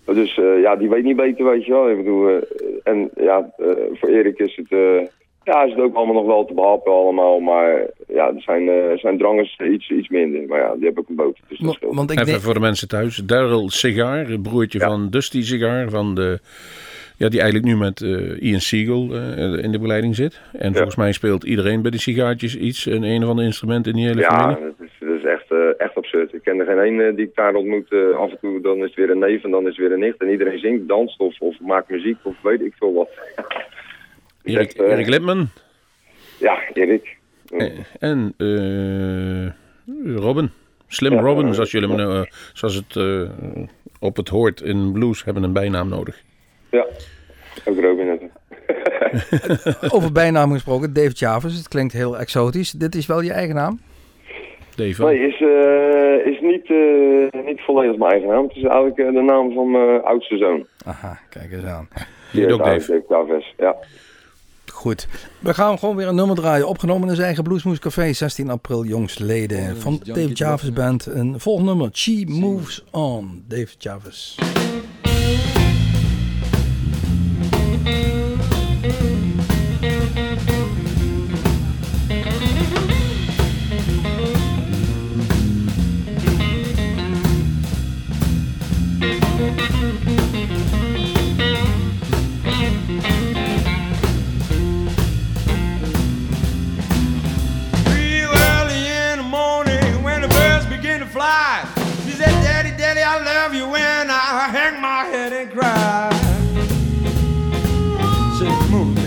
Dus 0.06 0.38
eh, 0.38 0.62
ja, 0.62 0.76
die 0.76 0.90
weet 0.90 1.04
niet 1.04 1.16
beter, 1.16 1.46
weet 1.46 1.66
je 1.66 1.72
wel. 1.72 1.90
Ik 1.90 1.98
bedoel, 1.98 2.30
eh, 2.30 2.36
en 2.84 3.10
ja, 3.16 3.52
eh, 3.58 3.68
voor 3.94 4.10
Erik 4.10 4.40
is 4.40 4.56
het, 4.56 4.72
eh, 4.72 5.08
ja, 5.44 5.64
is 5.64 5.72
het 5.74 5.82
ook 5.82 5.96
allemaal 5.96 6.16
nog 6.16 6.26
wel 6.26 6.46
te 6.46 6.54
behappen 6.54 6.92
allemaal. 6.92 7.40
Maar 7.40 7.88
ja, 8.08 8.28
er 8.28 8.42
zijn, 8.42 8.70
eh, 8.70 8.98
zijn 8.98 9.18
drangers 9.18 9.60
iets, 9.72 9.90
iets 9.90 10.10
minder. 10.10 10.48
Maar 10.48 10.60
ja, 10.60 10.76
die 10.76 10.86
heb 10.86 11.00
ik 11.00 11.10
een 11.10 11.16
boot. 11.16 11.38
Dus 11.48 11.60
dat. 11.60 11.78
Want 11.82 12.12
ik 12.12 12.18
Even 12.20 12.32
denk, 12.32 12.44
voor 12.44 12.54
de 12.54 12.60
mensen 12.60 12.88
thuis. 12.88 13.16
Daryl 13.16 13.70
Cigar, 13.70 14.18
het 14.28 14.42
broertje 14.42 14.80
Ja. 14.80 14.88
van 14.88 15.10
Dusty 15.10 15.42
Cigar. 15.42 15.90
Van 15.90 16.16
de, 16.16 16.40
ja, 17.18 17.30
die 17.30 17.42
eigenlijk 17.42 17.74
nu 17.74 17.78
met 17.80 18.02
eh, 18.02 18.42
Ian 18.50 18.60
Siegel 18.60 19.10
eh, 19.16 19.64
in 19.64 19.72
de 19.72 19.78
begeleiding 19.78 20.16
zit. 20.16 20.42
En 20.54 20.74
volgens 20.74 20.96
mij 20.96 21.12
speelt 21.12 21.44
iedereen 21.44 21.82
bij 21.82 21.92
de 21.92 22.00
sigaartjes 22.00 22.58
iets. 22.58 22.88
En 22.88 23.04
een 23.04 23.24
of 23.24 23.30
ander 23.30 23.46
instrument 23.46 23.88
in 23.88 23.94
die 23.94 24.06
hele 24.08 24.20
Ja, 24.22 24.30
familie. 24.40 24.64
dat 24.64 24.74
is, 24.80 24.92
dat 25.00 25.03
is 25.03 25.03
echt, 25.96 26.06
absurd. 26.06 26.34
Ik 26.34 26.42
ken 26.44 26.60
er 26.60 26.66
geen 26.66 26.80
één 26.80 27.08
eh, 27.08 27.16
die 27.16 27.26
ik 27.26 27.36
daar 27.36 27.54
ontmoet. 27.56 27.92
eh, 27.92 28.18
af 28.18 28.32
en 28.32 28.38
toe 28.42 28.62
dan 28.62 28.78
is 28.78 28.84
het 28.84 28.96
weer 28.96 29.10
een 29.10 29.20
neef 29.20 29.44
en 29.44 29.52
dan 29.52 29.62
is 29.62 29.68
het 29.68 29.78
weer 29.78 29.92
een 29.92 30.00
nicht. 30.00 30.18
En 30.18 30.30
iedereen 30.30 30.60
zingt, 30.60 30.88
danst 30.88 31.20
of, 31.20 31.40
of 31.40 31.60
maakt 31.60 31.90
muziek 31.90 32.18
of 32.24 32.36
weet 32.42 32.62
ik 32.62 32.74
veel 32.78 32.94
wat. 32.94 33.10
Erik, 34.44 34.72
eh, 34.72 34.92
Erik 34.92 35.08
Lipman. 35.08 35.48
Ja, 36.40 36.60
Erik. 36.74 37.18
En 38.00 38.34
eh, 38.38 39.52
Robin. 40.16 40.52
Slim 40.88 41.14
Ja, 41.14 41.20
Robin, 41.22 41.54
zoals, 41.54 41.72
jullie 41.72 41.90
hem, 41.90 42.00
eh, 42.00 42.22
zoals 42.54 42.76
het 42.76 42.96
eh, 42.96 43.30
op 44.00 44.16
het 44.16 44.30
hoort 44.30 44.62
in 44.62 44.92
blues, 44.92 45.24
hebben 45.24 45.44
een 45.44 45.54
bijnaam 45.54 45.90
nodig. 45.90 46.22
Ja, 46.72 46.86
ook 47.66 47.80
Robin 47.80 48.06
net. 48.06 48.22
over 49.96 50.12
bijnaam 50.12 50.52
gesproken, 50.52 50.94
Dave 50.94 51.12
Chavez. 51.16 51.58
Het 51.58 51.68
klinkt 51.68 51.94
heel 51.94 52.18
exotisch. 52.18 52.72
Dit 52.72 52.96
is 52.96 53.06
wel 53.06 53.22
je 53.22 53.32
eigen 53.32 53.56
naam? 53.56 53.80
Nee, 54.76 54.90
is, 55.28 55.42
eh, 55.42 56.32
is 56.34 56.40
niet, 56.42 56.66
eh, 56.66 57.46
niet 57.46 57.62
volledig 57.62 57.98
mijn 57.98 58.12
eigen 58.12 58.30
naam. 58.30 58.44
Het 58.44 58.56
is 58.56 58.64
eigenlijk 58.64 58.98
eh, 58.98 59.14
de 59.14 59.22
naam 59.22 59.54
van 59.54 59.72
mijn 59.72 60.04
oudste 60.04 60.38
zoon. 60.38 60.66
Aha, 60.86 61.20
kijk 61.30 61.52
eens 61.52 61.64
aan. 61.64 61.88
Die 62.32 62.42
heet 62.42 62.52
ook 62.52 62.64
Dave. 62.64 62.92
Dave 62.92 63.04
Chavez, 63.08 63.54
ja. 63.58 63.76
Goed. 64.72 65.08
We 65.40 65.54
gaan 65.54 65.80
gewoon 65.80 65.96
weer 65.96 66.08
een 66.08 66.16
nummer 66.16 66.36
draaien. 66.36 66.68
Opgenomen 66.68 67.08
in 67.08 67.14
zijn 67.14 67.26
eigen 67.26 67.44
Bluesmoes 67.44 67.80
Café, 67.80 68.14
16 68.14 68.50
april 68.50 68.86
jongstleden. 68.86 69.78
Van 69.78 70.00
Dave 70.04 70.30
Chavez 70.34 70.70
Band. 70.70 71.06
Een 71.06 71.40
volgend 71.40 71.68
nummer, 71.68 71.90
She 71.94 72.24
Moves 72.28 72.86
On. 72.92 73.44
Dave 73.48 73.76
Chavez. 73.78 74.38
I 103.16 103.24
love 103.24 103.54
you 103.54 103.68
when 103.68 104.10
I 104.10 104.50
hang 104.50 104.82
my 104.82 105.04
head 105.06 105.34
and 105.34 105.52
cry. 105.52 106.10
Say, 108.40 108.50
move. 108.72 108.98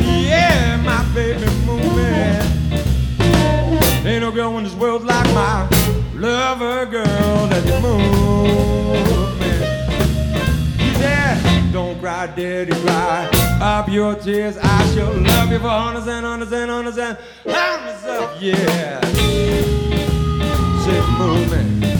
Yeah, 0.00 0.80
my 0.82 1.04
baby, 1.12 1.44
move. 1.66 1.98
Ain't 4.06 4.22
no 4.22 4.32
girl 4.32 4.56
in 4.56 4.64
this 4.64 4.72
world 4.72 5.04
like 5.04 5.26
my 5.34 5.68
lover 6.14 6.86
girl 6.86 7.46
that 7.48 7.66
you 7.66 7.78
move 7.82 9.38
me. 9.38 9.52
Said, 10.94 11.70
Don't 11.70 12.00
cry, 12.00 12.28
daddy, 12.28 12.72
cry 12.80 13.28
up 13.60 13.90
your 13.90 14.14
tears. 14.14 14.56
I 14.56 14.94
shall 14.94 15.12
love 15.12 15.52
you 15.52 15.58
for 15.58 15.68
hundreds 15.68 16.06
and 16.06 16.24
hundreds 16.24 16.52
and 16.52 16.70
hundreds 16.70 16.96
and 16.96 17.18
hundreds 17.46 18.04
of 18.06 18.42
years. 18.42 19.04
Say, 20.86 21.00
move. 21.18 21.91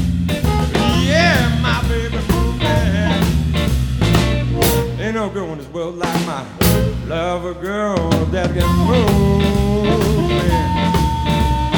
Love 7.07 7.45
a 7.45 7.55
girl 7.61 8.11
that 8.33 8.53
can 8.53 8.67
move 8.89 10.29
me. 10.29 10.49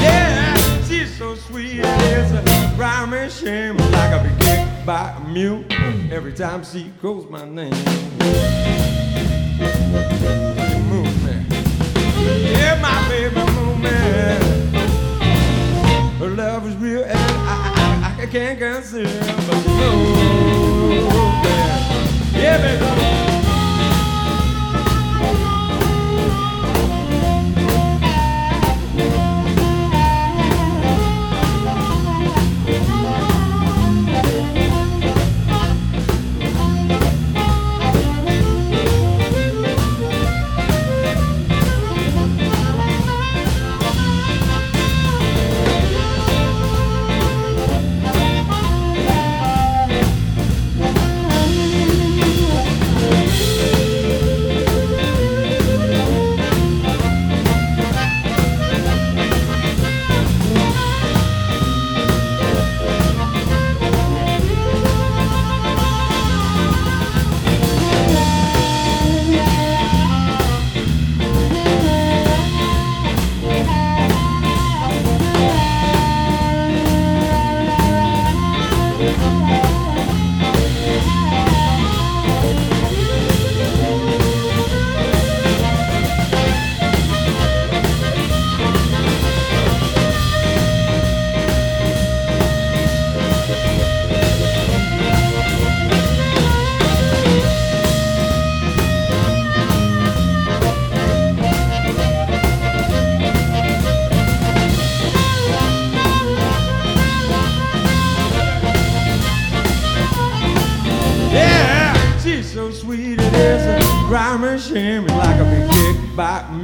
Yeah, 0.01 0.83
she's 0.85 1.15
so 1.19 1.35
sweet, 1.35 1.81
it's 1.81 2.33
a 2.33 2.75
crime 2.77 3.13
and 3.13 3.31
shame. 3.31 3.77
Like 3.77 4.13
I 4.13 4.23
be 4.23 4.45
kicked 4.45 4.87
by 4.87 5.11
a 5.11 5.21
mule 5.29 5.63
every 6.11 6.33
time 6.33 6.65
she 6.65 6.91
calls 7.03 7.29
my 7.29 7.45
name. 7.45 7.75
Move 10.89 11.15
me. 11.25 11.35
Yeah, 12.51 12.79
my 12.81 13.09
baby, 13.09 13.43
move 13.53 13.79
me. 13.81 13.91
Her 16.19 16.31
love 16.35 16.67
is 16.67 16.77
real 16.77 17.05
and 17.05 17.19
I, 17.19 18.15
I, 18.19 18.23
I 18.23 18.27
can't 18.27 18.59
conceal. 18.59 19.05
But 19.49 19.67
move 19.67 20.17
me. 20.85 21.01
Yeah, 22.41 22.59
baby. 22.59 23.04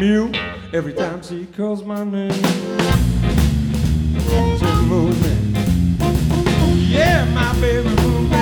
Mule 0.00 0.34
every 0.72 0.94
time 0.94 1.22
she 1.22 1.44
calls 1.54 1.84
my 1.84 2.02
name. 2.04 2.32
She 4.58 4.72
moves 4.88 5.20
me. 5.22 5.34
Yeah, 6.88 7.26
my 7.34 7.52
baby 7.60 7.90
moves 7.90 8.30
me. 8.30 8.38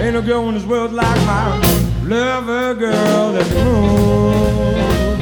Ain't 0.00 0.14
no 0.14 0.22
girl 0.22 0.48
in 0.48 0.54
this 0.54 0.64
world 0.64 0.94
like 0.94 1.20
my 1.26 1.60
lover 2.06 2.74
girl 2.74 3.32
that 3.32 3.46
moves. 3.54 5.20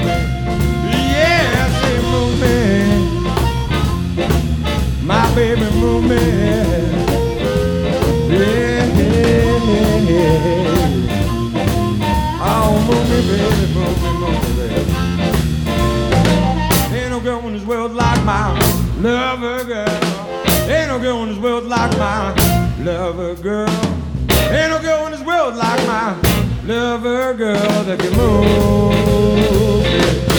Yeah, 1.17 1.69
she 1.81 1.93
moves 2.13 2.39
me. 2.45 2.57
My 5.05 5.35
baby 5.35 5.69
moves 5.81 6.09
me. 6.09 6.62
World 17.83 17.97
like 17.97 18.25
my 18.25 18.57
lover 19.01 19.65
girl. 19.65 19.89
Ain't 20.71 20.89
no 20.89 21.01
girl 21.01 21.23
in 21.25 21.31
this 21.31 21.39
world 21.39 21.65
like 21.65 21.91
my 21.99 22.33
lover 22.79 23.35
girl. 23.35 23.69
Ain't 24.51 24.71
no 24.71 24.81
girl 24.81 25.07
in 25.07 25.13
this 25.13 25.23
world 25.23 25.57
like 25.57 25.85
my 25.89 26.15
lover 26.65 27.35
girl 27.35 27.85
that 27.85 27.99
can 27.99 28.17
move. 28.17 30.32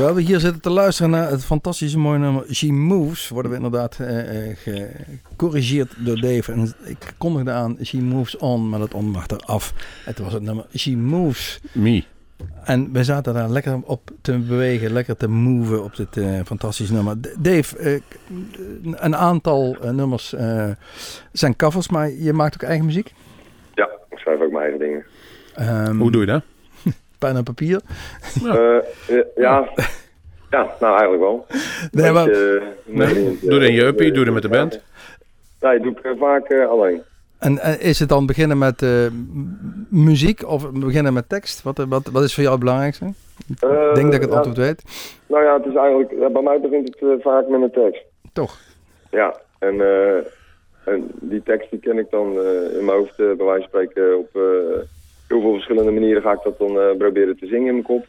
Terwijl 0.00 0.20
we 0.20 0.26
hier 0.26 0.40
zitten 0.40 0.62
te 0.62 0.70
luisteren 0.70 1.10
naar 1.10 1.30
het 1.30 1.44
fantastische 1.44 1.98
mooie 1.98 2.18
nummer 2.18 2.54
She 2.54 2.72
Moves, 2.72 3.28
worden 3.28 3.50
we 3.50 3.56
inderdaad 3.56 3.98
eh, 3.98 4.50
eh, 4.50 4.56
gecorrigeerd 4.56 5.94
door 5.98 6.20
Dave. 6.20 6.52
En 6.52 6.72
ik 6.84 7.14
kondigde 7.18 7.50
aan 7.50 7.76
She 7.84 7.96
Moves 7.96 8.36
On, 8.36 8.68
maar 8.68 8.78
dat 8.78 8.94
on 8.94 9.04
mag 9.04 9.26
eraf. 9.26 9.72
Het 10.04 10.18
was 10.18 10.32
het 10.32 10.42
nummer 10.42 10.66
She 10.76 10.96
Moves. 10.96 11.60
Me. 11.72 12.04
En 12.64 12.92
we 12.92 13.04
zaten 13.04 13.34
daar 13.34 13.48
lekker 13.48 13.80
op 13.84 14.10
te 14.20 14.38
bewegen, 14.38 14.92
lekker 14.92 15.16
te 15.16 15.28
moven 15.28 15.84
op 15.84 15.96
dit 15.96 16.16
eh, 16.16 16.40
fantastische 16.44 16.92
nummer. 16.92 17.16
Dave, 17.38 17.78
eh, 17.78 18.00
een 18.92 19.16
aantal 19.16 19.76
nummers 19.92 20.34
eh, 20.34 20.70
zijn 21.32 21.56
covers, 21.56 21.88
maar 21.88 22.10
je 22.10 22.32
maakt 22.32 22.54
ook 22.54 22.68
eigen 22.68 22.86
muziek. 22.86 23.12
Ja, 23.74 23.88
ik 24.10 24.18
schrijf 24.18 24.40
ook 24.40 24.52
mijn 24.52 24.62
eigen 24.62 24.80
dingen. 24.80 25.04
Ehm, 25.54 25.96
Hoe 25.96 26.10
doe 26.10 26.20
je 26.20 26.26
dat? 26.26 26.42
Pen 27.20 27.36
en 27.36 27.42
papier. 27.42 27.80
Eh, 28.44 28.76
eh, 28.76 28.82
ja, 29.36 29.68
ja, 30.50 30.74
nou 30.80 30.92
eigenlijk 30.98 31.22
wel. 31.22 31.46
Nee, 31.90 32.10
maar- 32.12 32.24
Beetje, 32.24 32.58
eh, 32.86 32.94
Nee, 32.96 33.14
nee, 33.14 33.38
doe 33.42 33.58
het 33.60 33.68
in 33.68 33.74
je 33.74 33.84
uppie, 33.84 34.12
doe 34.12 34.24
het 34.24 34.32
met 34.32 34.42
de 34.42 34.48
band. 34.48 34.80
Nee, 35.60 35.80
doe 35.80 35.90
ik 35.92 35.98
eh, 35.98 36.12
vaak 36.18 36.48
eh, 36.48 36.68
alleen. 36.68 37.02
En 37.38 37.80
is 37.80 37.98
het 37.98 38.08
dan 38.08 38.26
beginnen 38.26 38.58
met 38.58 38.82
eh, 38.82 39.06
muziek 39.88 40.46
of 40.48 40.70
beginnen 40.72 41.12
met 41.12 41.28
tekst? 41.28 41.62
Wat, 41.62 41.78
wat, 41.88 42.06
wat 42.12 42.22
is 42.22 42.34
voor 42.34 42.42
jou 42.42 42.54
het 42.54 42.64
belangrijkste? 42.64 43.04
Eh, 43.04 43.88
Ik 43.88 43.94
denk 43.94 44.06
dat 44.06 44.14
ik 44.14 44.20
het 44.20 44.30
ja, 44.30 44.36
antwoord 44.36 44.56
weet. 44.58 44.82
Nou 45.26 45.44
ja, 45.44 45.56
het 45.56 45.66
is 45.66 45.74
eigenlijk, 45.74 46.10
ja, 46.20 46.28
bij 46.30 46.42
mij 46.42 46.60
begint 46.60 46.96
het 47.00 47.22
vaak 47.22 47.48
met 47.48 47.62
een 47.62 47.70
tekst. 47.70 48.02
Toch? 48.32 48.58
Ja, 49.10 49.36
en, 49.58 49.80
eh, 49.80 50.16
en 50.84 51.10
die 51.20 51.42
tekst 51.42 51.70
die 51.70 51.80
ken 51.80 51.98
ik 51.98 52.10
dan 52.10 52.26
eh, 52.38 52.78
in 52.78 52.84
mijn 52.84 52.98
hoofd, 52.98 53.16
bij 53.16 53.26
wijze 53.36 53.46
van 53.60 53.62
spreken, 53.68 54.18
op 54.18 54.28
eh, 54.36 54.78
heel 55.30 55.40
veel 55.40 55.52
verschillende 55.52 55.90
manieren 55.90 56.22
ga 56.22 56.32
ik 56.32 56.42
dat 56.42 56.58
dan 56.58 56.80
eh, 56.80 56.96
proberen 56.98 57.36
te 57.36 57.46
zingen 57.46 57.66
in 57.66 57.72
mijn 57.72 57.84
kop. 57.92 58.06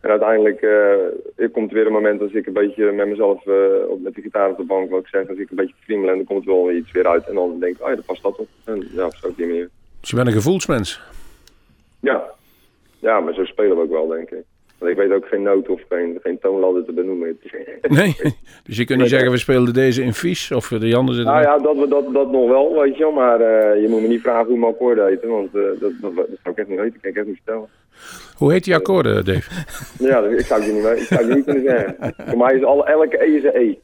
En 0.00 0.10
uiteindelijk 0.10 0.60
eh, 0.60 1.42
er 1.44 1.50
komt 1.52 1.72
weer 1.72 1.86
een 1.86 1.92
moment 1.92 2.20
als 2.20 2.32
ik 2.32 2.46
een 2.46 2.52
beetje 2.52 2.92
met 2.92 3.08
mezelf, 3.08 3.46
eh, 3.46 3.88
op, 3.88 4.00
met 4.02 4.14
de 4.14 4.20
gitaar 4.20 4.50
op 4.50 4.56
de 4.56 4.64
bank, 4.64 4.90
wat 4.90 5.00
ik 5.00 5.08
zeg, 5.08 5.28
als 5.28 5.38
ik 5.38 5.50
een 5.50 5.56
beetje 5.56 5.74
friemel 5.80 6.08
en 6.08 6.16
dan 6.16 6.24
komt 6.24 6.46
er 6.46 6.52
wel 6.52 6.72
iets 6.72 6.92
weer 6.92 7.06
uit. 7.06 7.28
En 7.28 7.34
dan 7.34 7.60
denk 7.60 7.74
ik, 7.76 7.82
oh 7.82 7.88
ja, 7.88 7.94
dat 7.94 8.04
past 8.04 8.22
dat 8.22 8.38
op. 8.38 8.48
En 8.64 8.88
ja, 8.92 9.04
op 9.04 9.32
die 9.36 9.46
manier. 9.46 9.70
Dus 10.00 10.10
je 10.10 10.16
bent 10.16 10.28
een 10.28 10.34
gevoelsmens. 10.34 11.00
Ja. 12.00 12.30
ja, 12.98 13.20
maar 13.20 13.34
zo 13.34 13.44
spelen 13.44 13.76
we 13.76 13.82
ook 13.82 13.90
wel, 13.90 14.06
denk 14.06 14.30
ik. 14.30 14.44
Want 14.78 14.90
ik 14.90 14.96
weet 14.96 15.12
ook 15.12 15.26
geen 15.26 15.42
noot 15.42 15.68
of 15.68 15.80
geen, 15.88 16.18
geen 16.22 16.38
toonladder 16.38 16.84
te 16.84 16.92
benoemen. 16.92 17.38
Nee. 17.88 18.16
Dus 18.64 18.76
je 18.76 18.84
kunt 18.84 19.00
niet 19.00 19.08
zeggen, 19.08 19.30
we 19.30 19.36
speelden 19.36 19.74
deze 19.74 20.02
in 20.02 20.14
vies. 20.14 20.52
Of 20.52 20.68
de 20.68 20.96
andere. 20.96 21.22
Nou 21.22 21.42
ja, 21.42 21.58
dat, 21.58 21.90
dat, 21.90 22.12
dat 22.12 22.30
nog 22.30 22.48
wel, 22.48 22.80
weet 22.80 22.96
je 22.96 23.02
wel. 23.02 23.12
Maar 23.12 23.40
eh, 23.40 23.82
je 23.82 23.88
moet 23.88 24.00
me 24.02 24.08
niet 24.08 24.20
vragen 24.20 24.46
hoe 24.46 24.58
mijn 24.58 24.72
akkoorden 24.72 25.06
heten, 25.06 25.28
want 25.28 25.54
eh, 25.54 25.62
dat, 25.80 25.92
dat, 26.00 26.16
dat 26.16 26.26
zou 26.42 26.54
ik 26.54 26.56
echt 26.56 26.68
niet 26.68 26.78
weten. 26.78 26.92
Dat 26.92 27.00
kan 27.00 27.10
ik 27.10 27.16
echt 27.16 27.26
niet 27.26 27.36
vertellen. 27.44 27.68
Hoe 28.36 28.52
heet 28.52 28.64
die 28.64 28.74
akkoorden, 28.74 29.24
Dave? 29.24 29.50
Ja, 30.08 30.18
ik 30.24 30.40
zou 30.46 30.60
het 30.60 30.68
je 30.70 30.74
niet, 30.74 31.00
ik 31.00 31.06
zou 31.06 31.28
je 31.28 31.34
niet 31.34 31.44
kunnen 31.44 31.62
zeggen. 31.62 31.96
Voor 32.28 32.38
mij 32.38 32.54
is 32.54 32.64
al, 32.64 32.86
elke 32.86 33.22
E 33.24 33.36
is 33.36 33.44
een 33.44 33.52
E. 33.54 33.74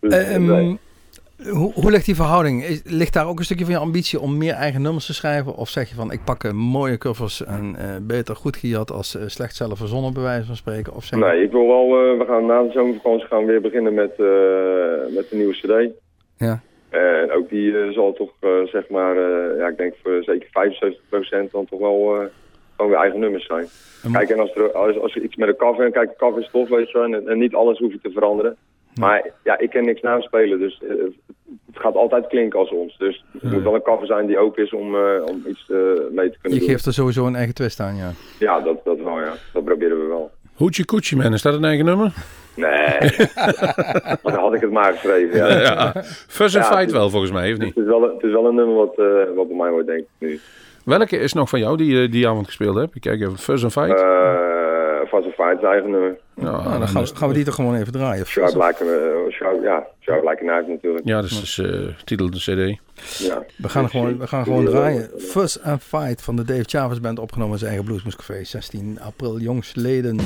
Dus, 0.00 0.12
Eh, 0.14 0.36
nee. 0.36 0.78
Hoe, 1.50 1.72
hoe 1.72 1.90
ligt 1.90 2.04
die 2.04 2.14
verhouding? 2.14 2.64
Is, 2.64 2.82
ligt 2.84 3.12
daar 3.12 3.28
ook 3.28 3.38
een 3.38 3.44
stukje 3.44 3.64
van 3.64 3.74
je 3.74 3.80
ambitie 3.80 4.20
om 4.20 4.38
meer 4.38 4.52
eigen 4.52 4.82
nummers 4.82 5.06
te 5.06 5.14
schrijven? 5.14 5.54
Of 5.54 5.68
zeg 5.68 5.88
je 5.88 5.94
van, 5.94 6.12
ik 6.12 6.24
pak 6.24 6.52
mooie 6.52 6.98
covers 6.98 7.44
en 7.44 7.76
eh, 7.78 7.96
beter 8.02 8.36
goed 8.36 8.56
gejat 8.56 8.90
als 8.90 9.16
eh, 9.16 9.22
slecht 9.26 9.56
zelf 9.56 9.78
verzonnen, 9.78 10.12
bij 10.12 10.22
wijze 10.22 10.46
van 10.46 10.56
spreken? 10.56 10.94
Of 10.94 11.04
zeg 11.04 11.20
Nee, 11.20 11.42
ik 11.42 11.52
wil 11.52 11.66
wel, 11.66 11.84
eh, 11.84 12.18
we 12.18 12.24
gaan 12.26 12.46
na 12.46 12.62
de 12.62 12.72
zomervakantie 12.72 13.26
gaan 13.26 13.40
we 13.40 13.46
weer 13.46 13.60
beginnen 13.60 13.94
met, 13.94 14.18
met 15.14 15.30
de 15.30 15.36
nieuwe 15.36 15.52
cd. 15.52 15.92
Ja. 16.36 16.60
En 16.90 17.32
ook 17.32 17.48
die 17.48 17.92
zal 17.92 18.12
toch, 18.12 18.30
zeg 18.64 18.88
maar, 18.88 19.16
ja, 19.58 19.68
ik 19.68 19.76
denk 19.76 19.94
voor 20.02 20.22
zeker 20.22 20.48
75% 21.48 21.50
dan 21.50 21.66
toch 21.66 21.80
wel 21.80 22.30
gewoon 22.76 22.90
weer 22.90 23.00
eigen 23.00 23.20
nummers 23.20 23.46
zijn. 23.46 23.66
Kijk, 24.12 24.30
en 24.30 24.40
als 24.40 24.54
er, 24.54 24.72
als, 24.72 24.98
als 24.98 25.16
er 25.16 25.22
iets 25.22 25.36
met 25.36 25.48
een 25.48 25.56
cover, 25.56 25.84
en 25.84 25.92
kijk, 25.92 26.08
de 26.08 26.16
cover 26.16 26.40
is 26.40 26.48
tof, 26.52 26.68
weet 26.68 26.90
je 26.90 26.98
wel, 26.98 27.04
en, 27.04 27.28
en 27.28 27.38
niet 27.38 27.54
alles 27.54 27.78
hoef 27.78 27.92
je 27.92 28.00
te 28.02 28.10
veranderen. 28.10 28.56
Maar 29.00 29.30
ja, 29.44 29.58
ik 29.58 29.70
ken 29.70 29.84
niks 29.84 30.00
na 30.00 30.20
spelen, 30.20 30.58
dus 30.58 30.80
eh, 30.82 30.88
het 31.72 31.82
gaat 31.82 31.94
altijd 31.94 32.26
klinken 32.26 32.58
als 32.58 32.70
ons. 32.70 32.96
Dus 32.98 33.24
het 33.32 33.52
moet 33.52 33.62
wel 33.62 33.74
een 33.74 33.82
cover 33.82 34.06
zijn 34.06 34.26
die 34.26 34.38
open 34.38 34.62
is 34.64 34.72
om, 34.72 34.94
eh, 34.94 35.00
om 35.26 35.42
iets 35.46 35.70
eh, 35.70 35.76
mee 36.10 36.30
te 36.30 36.38
kunnen 36.40 36.58
Je 36.58 36.58
doen. 36.58 36.68
geeft 36.68 36.86
er 36.86 36.92
sowieso 36.92 37.26
een 37.26 37.34
eigen 37.36 37.54
twist 37.54 37.80
aan, 37.80 37.96
ja. 37.96 38.10
Ja, 38.38 38.60
dat, 38.60 38.84
dat 38.84 38.98
wel, 38.98 39.20
ja. 39.20 39.32
Dat 39.52 39.64
proberen 39.64 40.00
we 40.00 40.06
wel. 40.06 40.30
Hoetje 40.54 40.84
Koetje 40.84 41.16
Man, 41.16 41.32
is 41.32 41.42
dat 41.42 41.54
een 41.54 41.64
eigen 41.64 41.84
nummer? 41.84 42.12
Nee, 42.56 42.98
maar 44.22 44.32
dan 44.32 44.34
had 44.40 44.54
ik 44.54 44.60
het 44.60 44.70
maar 44.70 44.92
geschreven, 44.92 45.36
ja. 45.36 45.60
Ja. 45.60 45.92
Fuzz 46.28 46.56
and 46.56 46.64
Ja, 46.64 46.70
Fight 46.70 46.80
het- 46.82 46.92
wel, 46.92 47.10
volgens 47.10 47.32
mij, 47.32 47.44
of 47.52 47.58
Het 47.58 47.62
niet? 47.62 47.76
is 47.76 47.84
wel, 47.84 48.02
het 48.02 48.22
is 48.22 48.32
wel 48.32 48.46
een 48.46 48.54
nummer 48.54 48.74
wat, 48.74 48.98
eh, 48.98 49.34
wat 49.36 49.48
bij 49.48 49.56
mij 49.56 49.70
wordt, 49.70 49.86
denk 49.86 49.98
ik 50.00 50.06
nu. 50.18 50.40
Welke 50.84 51.18
is 51.18 51.32
nog 51.32 51.48
van 51.48 51.58
jou 51.58 51.76
die 51.76 51.96
je 51.96 52.08
die 52.08 52.28
avond 52.28 52.46
gespeeld 52.46 52.76
hebt? 52.76 52.94
Ik 52.94 53.00
kijk 53.00 53.20
even. 53.20 53.38
Fuzz 53.38 53.62
and 53.62 53.72
Fight? 53.72 54.00
Fast 55.14 55.24
and 55.26 55.34
Fight 55.34 55.64
eigen 55.64 55.90
nummer. 55.90 56.16
ja, 56.34 56.42
Nou, 56.42 56.78
dan 56.78 56.88
gaan, 56.88 57.02
we- 57.02 57.16
gaan 57.16 57.28
we 57.28 57.34
die 57.34 57.44
toch 57.44 57.54
gewoon 57.54 57.74
even 57.74 57.92
draaien. 57.92 58.26
Sharp 58.26 58.54
Like, 58.54 58.84
a- 58.84 59.30
Sharp, 59.30 59.62
ja, 59.62 59.86
Sharp 60.00 60.22
Like 60.28 60.48
a 60.50 60.52
Knife 60.56 60.70
natuurlijk. 60.70 61.06
ja, 61.06 61.20
dat 61.20 61.30
is 61.30 61.40
dus, 61.40 61.58
eh, 61.58 61.88
titel 62.04 62.30
de 62.30 62.36
cd. 62.38 62.78
Ja. 63.18 63.44
We 63.56 63.68
gaan, 63.68 63.90
gewoon, 63.90 64.18
we 64.18 64.26
gaan 64.26 64.44
gewoon 64.44 64.64
draaien. 64.64 65.10
Fuss 65.18 65.62
and 65.62 65.82
Fight 65.82 66.22
van 66.22 66.36
de 66.36 66.44
Dave 66.44 66.64
Chavez 66.66 66.98
Band, 67.00 67.18
opgenomen 67.18 67.52
in 67.52 67.58
zijn 67.58 67.70
eigen 67.70 67.88
Bluesmoes 67.88 68.16
16 68.50 68.98
april 69.00 69.38
jongsleden. 69.38 70.16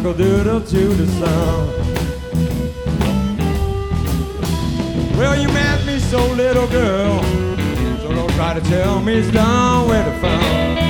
And 0.00 0.16
cockle 0.16 0.24
doodle 0.24 0.60
to 0.60 0.88
the 0.94 1.06
sun. 1.06 1.68
Well, 5.18 5.40
you 5.40 5.48
met 5.48 5.86
me 5.86 5.98
so 5.98 6.24
little 6.32 6.66
girl, 6.68 7.22
so 8.00 8.08
don't 8.08 8.30
try 8.32 8.54
to 8.54 8.60
tell 8.62 9.00
me 9.00 9.14
it's 9.14 9.30
done 9.30 9.88
with 9.88 10.04
the 10.04 10.20
fun. 10.20 10.89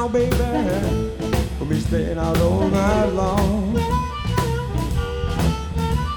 Now, 0.00 0.08
baby. 0.08 0.34
We'll 1.58 1.68
be 1.68 1.78
staying 1.78 2.16
out 2.16 2.38
all 2.40 2.66
night 2.68 3.12
long. 3.12 3.74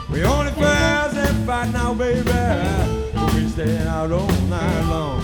We 0.09 0.23
only 0.23 0.51
fuss 0.53 1.17
and 1.17 1.45
fight 1.45 1.73
now, 1.73 1.93
baby. 1.93 2.31
We'll 3.13 3.33
be 3.33 3.49
stay 3.49 3.77
out 3.79 4.09
all 4.09 4.27
night 4.47 4.85
long. 4.89 5.21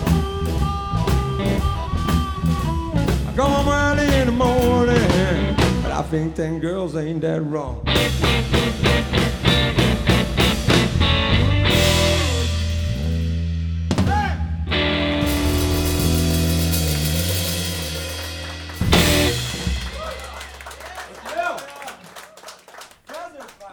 I 3.27 3.33
come 3.33 3.51
home 3.51 3.69
early 3.69 4.13
in 4.19 4.25
the 4.25 4.33
morning, 4.33 5.55
but 5.81 5.91
I 5.91 6.01
think 6.09 6.35
ten 6.35 6.59
girls 6.59 6.97
ain't 6.97 7.21
that 7.21 7.41
wrong. 7.41 7.88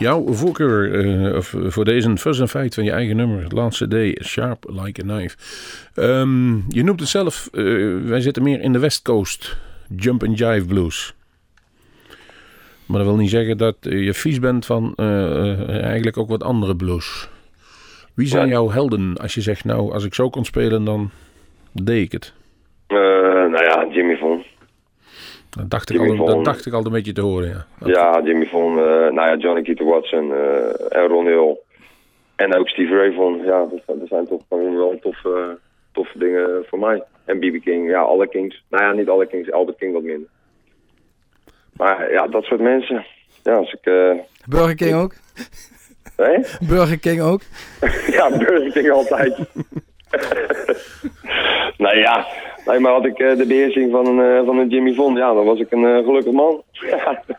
Jouw 0.06 0.26
voorkeur 0.26 0.94
eh, 0.94 1.40
voor 1.40 1.84
deze 1.84 2.16
Fuzz 2.16 2.40
and 2.40 2.50
Fight 2.50 2.74
van 2.74 2.84
je 2.84 2.90
eigen 2.90 3.16
nummer, 3.16 3.42
het 3.42 3.52
laatste 3.52 3.86
D, 3.86 4.24
Sharp 4.24 4.64
Like 4.68 5.02
a 5.02 5.04
Knife. 5.04 5.36
Ehm, 5.94 6.54
je 6.68 6.82
noemt 6.82 7.00
het 7.00 7.08
zelf, 7.08 7.48
eh, 7.52 7.64
wij 8.04 8.20
zitten 8.20 8.42
meer 8.42 8.60
in 8.60 8.72
de 8.72 8.78
West 8.78 9.02
Coast, 9.02 9.56
Jump 9.96 10.22
and 10.22 10.38
Jive 10.38 10.66
Blues. 10.66 11.14
Maar 12.86 12.98
dat 12.98 13.06
wil 13.06 13.16
niet 13.16 13.30
zeggen 13.30 13.58
dat 13.58 13.76
je 13.80 14.14
vies 14.14 14.38
bent 14.38 14.66
van 14.66 14.92
eh, 14.96 15.82
eigenlijk 15.84 16.16
ook 16.16 16.28
wat 16.28 16.42
andere 16.42 16.76
blues. 16.76 17.28
Wie 18.14 18.26
zijn 18.26 18.48
jouw 18.48 18.70
helden 18.70 19.16
als 19.16 19.34
je 19.34 19.40
zegt, 19.40 19.64
nou, 19.64 19.92
als 19.92 20.04
ik 20.04 20.14
zo 20.14 20.30
kon 20.30 20.44
spelen, 20.44 20.84
dan 20.84 21.10
deed 21.72 22.04
ik 22.04 22.12
het. 22.12 22.32
Nou 22.88 23.64
ja, 23.64 23.86
Jimmy 23.90 24.16
Von. 24.16 24.44
Dat 25.56 25.70
dacht, 25.70 25.90
ik 25.90 26.00
al, 26.00 26.24
dat 26.26 26.44
dacht 26.44 26.66
ik 26.66 26.72
al 26.72 26.84
een 26.86 26.92
beetje 26.92 27.12
te 27.12 27.20
horen, 27.20 27.48
ja. 27.48 27.66
Ja, 27.86 28.20
Jimmy 28.24 28.46
Von. 28.46 28.78
eh, 28.78 28.84
nou 28.86 29.14
ja, 29.14 29.36
Johnny 29.36 29.62
Keaton 29.62 29.86
Watson 29.86 30.32
eh, 30.32 30.96
en 31.02 31.06
Ron 31.06 31.26
Hill. 31.26 31.56
En 32.36 32.54
ook 32.56 32.68
Steve 32.68 32.96
Ray 32.96 33.12
Vaughan. 33.12 33.44
Ja, 33.44 33.58
dat, 33.70 33.80
zijn- 33.86 33.98
dat 33.98 34.08
zijn 34.08 34.26
toch 34.26 34.40
gewoon 34.48 34.76
wel 34.76 34.98
toffe, 35.00 35.58
toffe 35.92 36.18
dingen 36.18 36.64
voor 36.68 36.78
mij. 36.78 37.02
En 37.24 37.38
B.B. 37.38 37.60
King. 37.64 37.88
Ja, 37.88 38.00
alle 38.00 38.28
Kings. 38.28 38.62
Nou 38.70 38.84
ja, 38.84 38.92
niet 38.92 39.08
alle 39.08 39.26
Kings. 39.26 39.52
Albert 39.52 39.78
King 39.78 39.92
wat 39.92 40.02
minder. 40.02 40.28
Maar 41.72 42.12
ja, 42.12 42.26
dat 42.26 42.44
soort 42.44 42.60
mensen. 42.60 43.04
Ja, 43.42 43.54
als 43.54 43.72
ik... 43.72 43.86
eh 43.86 44.10
Burger 44.48 44.74
King 44.74 44.94
ook? 45.02 45.14
Burger 46.68 46.98
King 46.98 47.20
ook? 47.20 47.40
Ja, 48.16 48.38
Burger 48.38 48.72
King 48.72 48.90
altijd. 48.90 49.38
nou 51.78 51.96
ja, 51.98 52.26
nee, 52.66 52.80
maar 52.80 52.92
had 52.92 53.04
ik 53.04 53.18
eh, 53.18 53.36
de 53.36 53.46
beheersing 53.46 53.90
van 53.90 54.06
een, 54.06 54.20
eh, 54.40 54.46
van 54.46 54.58
een 54.58 54.68
Jimmy 54.68 54.94
Von, 54.94 55.14
ja, 55.16 55.34
dan 55.34 55.44
was 55.44 55.58
ik 55.58 55.72
een 55.72 55.84
eh, 55.84 56.04
gelukkig 56.04 56.32
man. 56.32 56.62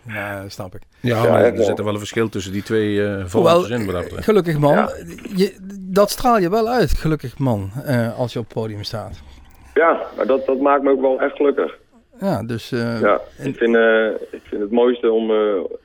Ja, 0.07 0.43
snap 0.49 0.75
ik. 0.75 0.81
Ja, 0.99 1.23
Ja, 1.23 1.31
maar 1.31 1.43
er 1.43 1.63
zit 1.63 1.77
er 1.77 1.83
wel 1.83 1.93
een 1.93 1.99
verschil 1.99 2.29
tussen 2.29 2.51
die 2.53 2.63
twee 2.63 3.01
eh 3.01 3.07
Hoewel, 3.07 3.27
volgers 3.27 3.69
in. 3.69 3.91
wat 3.91 4.05
gelukkig 4.15 4.57
man, 4.59 4.73
Ja. 4.73 4.89
je, 5.35 5.57
dat 5.91 6.09
straal 6.09 6.39
je 6.39 6.49
wel 6.49 6.67
uit, 6.67 6.91
gelukkig 6.93 7.37
man, 7.37 7.69
eh, 7.85 8.19
als 8.19 8.33
je 8.33 8.39
op 8.39 8.45
het 8.45 8.53
podium 8.53 8.83
staat. 8.83 9.21
ja, 9.73 10.01
maar 10.17 10.27
dat, 10.27 10.45
dat 10.45 10.59
maakt 10.59 10.83
me 10.83 10.91
ook 10.91 11.01
wel 11.01 11.21
echt 11.21 11.35
gelukkig. 11.35 11.77
Ja, 12.19 12.43
dus 12.43 12.71
eh, 12.71 13.01
Ja, 13.01 13.21
ik 13.43 13.55
vind, 13.57 13.75
eh, 13.75 14.05
ik 14.31 14.41
vind 14.43 14.61
het 14.61 14.71
mooiste 14.71 15.11
om, 15.11 15.31
eh, 15.31 15.37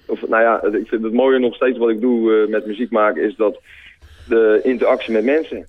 of 0.06 0.28
nou 0.28 0.42
ja, 0.42 0.62
ik 0.78 0.88
vind 0.88 1.02
het 1.02 1.12
mooie 1.12 1.38
nog 1.38 1.54
steeds 1.54 1.78
wat 1.78 1.88
ik 1.90 2.00
doe 2.00 2.42
eh, 2.42 2.48
met 2.50 2.66
muziek 2.66 2.90
maken 2.90 3.22
is 3.22 3.36
dat 3.36 3.60
de 4.28 4.60
interactie 4.62 5.12
met 5.12 5.24
mensen. 5.24 5.66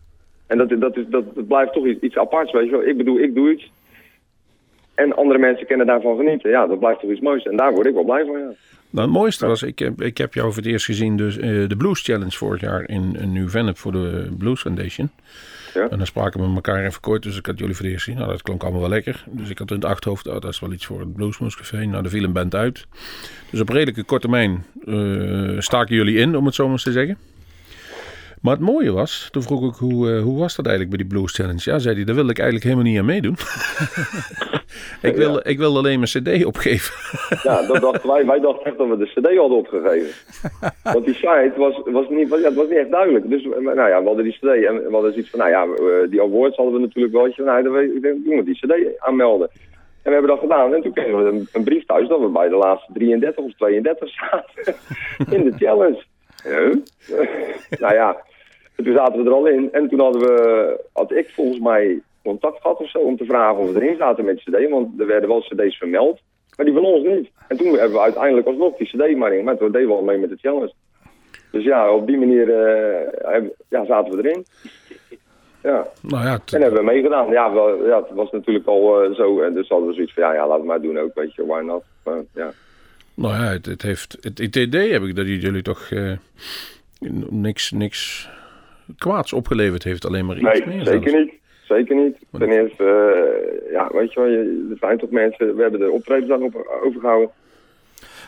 En 0.47 0.57
dat, 0.57 0.69
dat, 0.79 0.97
is, 0.97 1.05
dat, 1.09 1.35
dat 1.35 1.47
blijft 1.47 1.73
toch 1.73 1.85
iets, 1.85 2.01
iets 2.01 2.17
aparts, 2.17 2.51
weet 2.51 2.65
je 2.65 2.71
wel. 2.71 2.85
Ik 2.85 2.97
bedoel, 2.97 3.19
ik 3.19 3.35
doe 3.35 3.51
iets 3.51 3.71
en 4.95 5.15
andere 5.15 5.39
mensen 5.39 5.67
kunnen 5.67 5.85
daarvan 5.85 6.17
genieten. 6.17 6.49
Ja, 6.49 6.67
dat 6.67 6.79
blijft 6.79 6.99
toch 6.99 7.11
iets 7.11 7.21
moois 7.21 7.43
en 7.43 7.57
daar 7.57 7.73
word 7.73 7.87
ik 7.87 7.93
wel 7.93 8.03
blij 8.03 8.25
van, 8.25 8.39
ja. 8.39 8.53
Nou, 8.89 9.07
het 9.07 9.17
mooiste 9.17 9.45
was, 9.45 9.63
ik 9.63 9.79
heb, 9.79 10.01
ik 10.01 10.17
heb 10.17 10.33
jou 10.33 10.47
voor 10.47 10.61
het 10.61 10.71
eerst 10.71 10.85
gezien, 10.85 11.17
dus 11.17 11.37
eh, 11.37 11.67
de 11.67 11.75
Blues 11.77 12.01
Challenge 12.01 12.31
vorig 12.31 12.61
jaar 12.61 12.89
in, 12.89 13.15
in 13.19 13.31
Nieuw-Vennep 13.31 13.77
voor 13.77 13.91
de 13.91 14.31
Blues 14.37 14.61
Foundation. 14.61 15.09
Ja. 15.73 15.89
En 15.89 15.97
dan 15.97 16.05
spraken 16.05 16.39
we 16.39 16.45
met 16.47 16.55
elkaar 16.55 16.85
even 16.85 17.01
kort, 17.01 17.23
dus 17.23 17.37
ik 17.37 17.45
had 17.45 17.59
jullie 17.59 17.75
voor 17.75 17.85
het 17.85 17.93
eerst 17.93 18.05
gezien. 18.05 18.19
Nou, 18.19 18.31
dat 18.31 18.41
klonk 18.41 18.63
allemaal 18.63 18.81
wel 18.81 18.89
lekker. 18.89 19.23
Dus 19.27 19.49
ik 19.49 19.57
had 19.57 19.69
in 19.69 19.75
het 19.75 19.85
achterhoofd, 19.85 20.27
oh, 20.27 20.33
dat 20.33 20.51
is 20.51 20.59
wel 20.59 20.71
iets 20.71 20.85
voor 20.85 20.99
het 20.99 21.13
Bluesmoes 21.13 21.55
Café. 21.55 21.85
Nou, 21.85 22.01
daar 22.01 22.11
viel 22.11 22.23
een 22.23 22.33
band 22.33 22.55
uit. 22.55 22.87
Dus 23.49 23.59
op 23.59 23.69
redelijke 23.69 24.03
korte 24.03 24.27
termijn 24.27 24.65
eh, 24.85 25.59
staken 25.59 25.95
jullie 25.95 26.17
in, 26.17 26.35
om 26.35 26.45
het 26.45 26.55
zo 26.55 26.63
maar 26.63 26.71
eens 26.71 26.83
te 26.83 26.91
zeggen. 26.91 27.17
Maar 28.43 28.53
het 28.53 28.61
mooie 28.61 28.91
was, 28.91 29.27
toen 29.31 29.41
vroeg 29.41 29.69
ik 29.69 29.75
hoe, 29.75 30.11
eh, 30.11 30.21
hoe 30.21 30.39
was 30.39 30.55
dat 30.55 30.65
eigenlijk 30.67 30.97
bij 30.97 31.05
die 31.05 31.17
Blues 31.17 31.33
Challenge? 31.33 31.61
Ja, 31.63 31.79
zei 31.79 31.95
hij, 31.95 32.03
daar 32.03 32.15
wil 32.15 32.29
ik 32.29 32.39
eigenlijk 32.39 32.69
helemaal 32.69 32.91
niet 32.91 32.99
aan 32.99 33.05
meedoen. 33.05 33.35
ik, 35.09 35.15
wil, 35.15 35.47
ik 35.47 35.57
wil 35.57 35.77
alleen 35.77 35.99
mijn 35.99 36.11
cd 36.11 36.45
opgeven. 36.45 36.93
Ja, 37.49 37.67
dat 37.67 37.81
dachten 37.81 38.09
wij. 38.09 38.25
Wij 38.25 38.39
dachten 38.39 38.65
echt 38.65 38.77
dat 38.77 38.87
we 38.87 38.97
de 38.97 39.05
cd 39.05 39.37
hadden 39.37 39.57
opgegeven. 39.57 40.11
Want 40.83 41.05
die 41.05 41.13
site 41.13 41.53
was, 41.55 41.81
was, 41.85 42.09
niet, 42.09 42.29
was, 42.29 42.39
ja, 42.39 42.45
het 42.45 42.55
was 42.55 42.67
niet 42.67 42.77
echt 42.77 42.91
duidelijk. 42.91 43.29
Dus 43.29 43.43
eh, 43.43 43.49
nou 43.59 43.89
ja, 43.89 43.99
we 44.01 44.07
hadden 44.07 44.23
die 44.23 44.33
cd 44.33 44.43
en 44.43 44.75
we 44.75 44.89
hadden 44.91 45.11
zoiets 45.11 45.29
van, 45.29 45.39
nou 45.39 45.51
ja, 45.51 45.63
eh, 45.63 46.09
die 46.09 46.21
awards 46.21 46.55
hadden 46.55 46.73
we 46.75 46.79
natuurlijk 46.79 47.13
wel. 47.13 47.45
Nou, 47.45 47.63
dan 47.63 47.79
ik 47.79 48.01
denk, 48.01 48.23
doen 48.25 48.35
we 48.35 48.43
die 48.43 48.59
cd 48.59 48.99
aanmelden. 48.99 49.49
En 49.51 50.11
we 50.11 50.11
hebben 50.11 50.31
dat 50.31 50.39
gedaan. 50.39 50.73
En 50.73 50.81
toen 50.81 50.93
kregen 50.93 51.23
we 51.23 51.29
een, 51.29 51.47
een 51.53 51.63
brief 51.63 51.85
thuis 51.85 52.07
dat 52.07 52.19
we 52.19 52.27
bij 52.27 52.49
de 52.49 52.55
laatste 52.55 52.93
33 52.93 53.43
of 53.43 53.53
32 53.53 54.09
zaten 54.09 54.75
in 55.37 55.43
de 55.43 55.53
challenge. 55.57 56.03
Huh? 56.43 56.75
nou 57.79 57.93
ja, 57.93 58.17
en 58.75 58.83
toen 58.83 58.93
zaten 58.93 59.23
we 59.23 59.29
er 59.29 59.35
al 59.35 59.47
in. 59.47 59.69
En 59.71 59.89
toen 59.89 59.99
hadden 59.99 60.21
we, 60.21 60.79
had 60.93 61.11
ik 61.11 61.29
volgens 61.29 61.59
mij 61.59 62.01
contact 62.23 62.61
gehad 62.61 62.79
of 62.79 62.89
zo 62.89 62.97
om 62.99 63.17
te 63.17 63.25
vragen 63.25 63.57
of 63.57 63.71
we 63.71 63.81
erin 63.81 63.97
zaten 63.97 64.25
met 64.25 64.37
cd. 64.43 64.69
Want 64.69 64.99
er 64.99 65.07
werden 65.07 65.29
wel 65.29 65.41
cd's 65.41 65.77
vermeld, 65.77 66.19
maar 66.57 66.65
die 66.65 66.75
van 66.75 66.85
ons 66.85 67.07
niet. 67.07 67.29
En 67.47 67.57
toen 67.57 67.67
hebben 67.73 67.91
we 67.91 67.99
uiteindelijk 67.99 68.47
alsnog 68.47 68.77
die 68.77 68.87
cd 68.87 69.17
maar 69.17 69.33
in. 69.33 69.43
Maar 69.43 69.57
toen 69.57 69.71
deden 69.71 69.87
we 69.87 69.93
al 69.93 70.01
mee 70.03 70.17
met 70.17 70.29
de 70.29 70.37
challenge. 70.41 70.73
Dus 71.51 71.63
ja, 71.63 71.91
op 71.93 72.07
die 72.07 72.17
manier 72.17 72.49
eh, 72.53 73.41
ja, 73.69 73.85
zaten 73.85 74.15
we 74.17 74.23
erin. 74.29 74.45
Ja, 75.63 75.87
Nou 76.01 76.23
ja, 76.25 76.31
het- 76.31 76.53
en 76.53 76.61
hebben 76.61 76.79
we 76.79 76.85
meegedaan. 76.85 77.29
Ja, 77.31 77.53
wel, 77.53 77.85
ja, 77.87 77.97
het 77.97 78.11
was 78.11 78.31
natuurlijk 78.31 78.67
al 78.67 79.03
eh, 79.03 79.11
zo. 79.15 79.41
En 79.41 79.53
dus 79.53 79.67
hadden 79.67 79.87
we 79.87 79.93
zoiets 79.93 80.13
van, 80.13 80.23
ja, 80.23 80.33
ja, 80.33 80.47
laten 80.47 80.61
we 80.61 80.67
maar 80.67 80.81
doen 80.81 80.99
ook, 80.99 81.13
weet 81.13 81.33
je, 81.35 81.45
why 81.45 81.61
not. 81.65 81.83
Maar, 82.03 82.21
ja. 82.35 82.51
Nou 83.13 83.33
ja, 83.33 83.39
het, 83.51 83.65
het 83.65 83.81
heeft, 83.81 84.17
het, 84.21 84.37
het 84.37 84.55
idee 84.55 84.91
heb 84.91 85.03
ik 85.03 85.15
dat 85.15 85.25
jullie 85.27 85.61
toch 85.61 85.89
eh, 85.91 86.11
niks, 87.29 87.71
niks 87.71 88.29
kwaads 88.97 89.33
opgeleverd 89.33 89.83
heeft. 89.83 90.05
Alleen 90.05 90.25
maar 90.25 90.35
iets 90.37 90.59
Nee, 90.59 90.67
meer 90.75 90.85
zeker 90.85 91.09
zelfs. 91.09 91.25
niet. 91.25 91.41
Zeker 91.67 91.95
niet. 91.95 92.15
Ten 92.31 92.49
eerste, 92.49 92.83
eh, 92.83 93.71
ja, 93.71 93.89
weet 93.93 94.13
je 94.13 94.19
wel, 94.19 94.29
je- 94.29 94.67
er 94.71 94.77
zijn 94.79 94.97
toch 94.97 95.09
mensen, 95.09 95.55
we 95.55 95.61
hebben 95.61 95.79
de 95.79 95.91
optredens 95.91 96.27
dan 96.27 96.43
op, 96.43 96.79
overgehouden. 96.83 97.29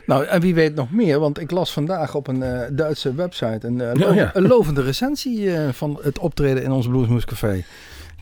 Nou, 0.06 0.26
en 0.26 0.42
wie 0.42 0.56
weet 0.56 0.76
nog 0.76 0.92
meer, 0.92 1.20
want 1.20 1.40
ik 1.42 1.52
las 1.52 1.74
vandaag 1.74 2.16
op 2.16 2.28
een 2.28 2.44
eh, 2.44 2.62
Duitse 2.72 3.16
website 3.16 3.68
een, 3.68 3.82
eh, 3.82 3.92
lo- 3.94 4.14
ja. 4.14 4.32
een 4.34 4.48
lovende 4.48 4.82
recensie 4.82 5.52
eh, 5.52 5.70
van 5.70 6.00
het 6.02 6.20
optreden 6.20 6.64
in 6.64 6.72
ons 6.72 6.88
Bluesmoes 6.88 7.26
Café. 7.26 7.64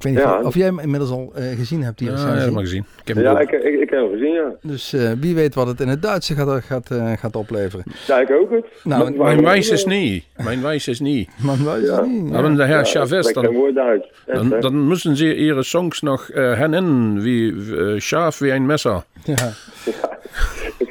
Ik 0.03 0.09
weet 0.09 0.17
niet 0.17 0.27
Ja. 0.33 0.39
of, 0.39 0.45
of 0.45 0.55
jij 0.55 0.65
hem 0.65 0.79
inmiddels 0.79 1.11
al 1.11 1.31
eh, 1.35 1.57
gezien 1.57 1.83
hebt, 1.83 1.97
die 1.97 2.07
Ja, 2.07 2.13
recensie. 2.13 2.37
ja, 2.39 2.45
dat 2.45 2.53
mag 2.53 2.63
ik 2.73 2.83
heb 3.03 3.15
hem 3.15 3.25
Ja, 3.25 3.39
ik, 3.39 3.51
ik, 3.51 3.63
ik 3.81 3.89
heb 3.89 3.99
hem 3.99 4.09
gezien, 4.11 4.33
ja. 4.33 4.51
Dus 4.61 4.93
eh, 4.93 5.11
wie 5.19 5.35
weet 5.35 5.55
wat 5.55 5.67
het 5.67 5.79
in 5.81 5.87
het 5.87 6.01
Duitse 6.01 6.35
gaat, 6.35 6.63
gaat, 6.63 6.91
eh, 6.91 7.11
gaat 7.19 7.35
opleveren. 7.35 7.85
Ja, 8.07 8.19
ik 8.19 8.31
ook 8.31 8.51
het. 8.51 8.65
Nou, 8.83 9.03
Mijn 9.03 9.17
maar- 9.17 9.41
wijs 9.41 9.69
is 9.69 9.85
niet. 9.85 10.23
Mijn 10.43 10.61
wijs 10.61 10.87
is 10.87 10.99
niet. 10.99 11.29
Man 11.45 11.57
weet 11.65 11.85
Ja. 11.85 11.95
het 11.95 12.05
niet. 12.07 12.29
Maar 12.31 12.41
dan 12.41 12.55
de 12.55 12.65
heer 12.65 12.75
Ja, 12.77 12.83
Chavez, 12.83 13.31
dan, 13.33 13.45
hè? 13.45 14.49
dan, 14.49 14.59
dan 14.59 14.87
müssen 14.87 15.15
ze 15.15 15.35
ihre 15.35 15.63
songs 15.63 16.01
nog 16.01 16.29
eh 16.29 16.53
hernennen, 16.57 17.21
wie 17.21 17.51
uh, 17.51 17.99
scharf 17.99 18.37
wie 18.37 18.51
een 18.51 18.65
messer. 18.65 19.03
Ja. 19.23 19.35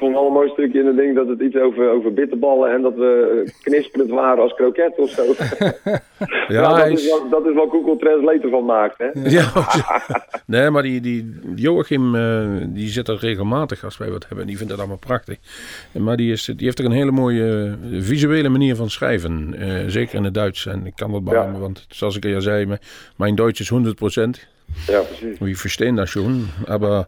Ik 0.02 0.08
vond 0.08 0.20
wel 0.20 0.26
een 0.26 0.32
mooi 0.40 0.48
stukje 0.50 0.80
in 0.80 0.86
het 0.86 0.96
ding 0.96 1.14
dat 1.16 1.28
het 1.28 1.40
iets 1.40 1.56
over, 1.56 1.90
over 1.90 2.12
bitterballen 2.12 2.72
en 2.72 2.82
dat 2.82 2.94
we 2.94 3.42
eh, 3.46 3.52
knisperend 3.62 4.10
waren 4.10 4.42
als 4.42 4.54
kroket 4.54 4.92
of 4.98 5.10
zo. 5.10 5.22
Ja, 6.48 6.60
Nou, 6.60 6.76
dat, 6.76 6.86
is 6.86 7.04
is, 7.04 7.10
wat, 7.10 7.30
dat 7.30 7.46
is 7.46 7.54
wat 7.54 7.70
Google 7.70 7.96
Translate 7.96 8.40
ervan 8.42 8.64
maakt, 8.64 8.98
hè? 8.98 9.06
ja, 9.38 9.52
nee, 10.46 10.70
maar 10.70 10.82
die, 10.82 11.00
die 11.00 11.34
Joachim, 11.54 12.14
eh, 12.14 12.46
die 12.66 12.88
zit 12.88 13.08
er 13.08 13.16
regelmatig 13.20 13.84
als 13.84 13.98
wij 13.98 14.10
wat 14.10 14.26
hebben. 14.28 14.46
Die 14.46 14.56
vindt 14.56 14.70
dat 14.70 14.78
allemaal 14.80 14.98
prachtig. 14.98 15.38
Maar 15.92 16.16
die, 16.16 16.32
is, 16.32 16.44
die 16.44 16.54
heeft 16.66 16.78
er 16.78 16.84
een 16.84 16.90
hele 16.92 17.10
mooie 17.10 17.76
eh, 17.92 18.00
visuele 18.02 18.48
manier 18.48 18.76
van 18.76 18.90
schrijven. 18.90 19.54
eh, 19.58 19.68
zeker 19.86 20.14
in 20.14 20.24
het 20.24 20.34
Duits. 20.34 20.66
En 20.66 20.86
ik 20.86 20.92
kan 20.96 21.12
dat 21.12 21.24
beamen, 21.24 21.60
want 21.60 21.86
zoals 21.88 22.16
ik 22.16 22.34
al 22.34 22.40
zei, 22.40 22.66
mijn- 22.66 22.80
mijn 23.16 23.34
Duits 23.34 23.60
is 23.60 23.68
100%. 23.68 24.50
Ja, 24.86 25.00
precies. 25.00 25.38
We 25.38 25.56
verstaan 25.56 25.96
dat 25.96 26.08
schon. 26.08 26.48
Maar 26.78 27.06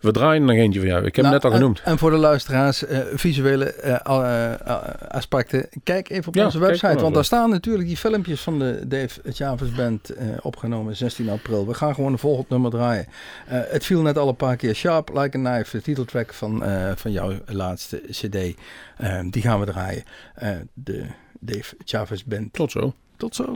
we 0.00 0.10
draaien 0.10 0.44
nog 0.44 0.56
eentje 0.56 0.80
van 0.80 0.88
jou. 0.88 1.04
Ik 1.04 1.16
heb 1.16 1.24
hem 1.24 1.24
Nou, 1.24 1.34
net 1.34 1.44
al 1.44 1.50
en- 1.50 1.56
genoemd. 1.56 1.80
En, 1.84 1.98
voor 1.98 2.10
de 2.10 2.16
luisteraars, 2.16 2.84
eh, 2.86 2.98
visuele 3.14 3.64
eh, 3.64 3.94
eh, 4.04 4.52
eh, 4.52 4.76
aspecten, 5.08 5.68
kijk 5.84 6.08
even 6.10 6.28
op 6.28 6.34
Ja, 6.34 6.44
onze 6.44 6.58
website. 6.58 6.98
Want 7.00 7.14
daar 7.14 7.24
staan 7.24 7.50
natuurlijk 7.50 7.86
die 7.88 7.96
filmpjes 7.96 8.40
van 8.40 8.58
de 8.58 8.80
Dave 8.88 9.20
Chavez 9.32 9.70
Band 9.70 10.10
eh, 10.10 10.26
opgenomen 10.42 10.96
16 10.96 11.28
april. 11.28 11.66
We 11.66 11.74
gaan 11.74 11.94
gewoon 11.94 12.12
een 12.12 12.18
volgend 12.18 12.48
nummer 12.48 12.70
draaien. 12.70 13.06
Eh, 13.46 13.58
het 13.68 13.84
viel 13.84 14.02
net 14.02 14.18
al 14.18 14.28
een 14.28 14.36
paar 14.36 14.56
keer 14.56 14.74
Sharp 14.74 15.08
Like 15.08 15.38
a 15.38 15.40
Knife, 15.52 15.76
de 15.76 15.82
titeltrack 15.82 16.34
van, 16.34 16.64
eh, 16.64 16.92
van 16.96 17.12
jouw 17.12 17.32
laatste 17.46 18.02
cd. 18.10 18.36
Eh, 18.96 19.20
die 19.30 19.42
gaan 19.42 19.60
we 19.60 19.66
draaien. 19.66 20.02
Eh, 20.34 20.50
de 20.74 21.04
Dave 21.40 21.74
Chavez 21.84 22.22
Band. 22.22 22.52
Tot 22.52 22.70
zo. 22.70 22.94
Tot 23.16 23.34
zo. 23.34 23.54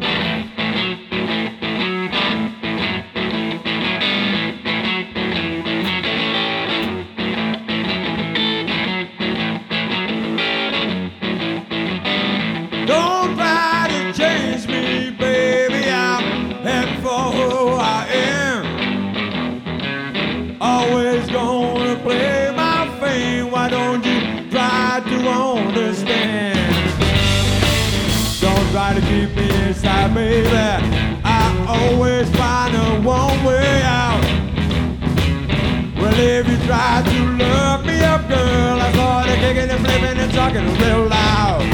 Try 36.70 37.02
to 37.02 37.18
look 37.34 37.84
me 37.84 37.98
up, 37.98 38.22
girl, 38.28 38.78
I 38.78 38.92
started 38.92 39.38
kicking 39.42 39.68
and 39.74 39.80
flipping 39.84 40.18
and 40.22 40.32
talking 40.32 40.62
real 40.78 41.02
loud. 41.10 41.66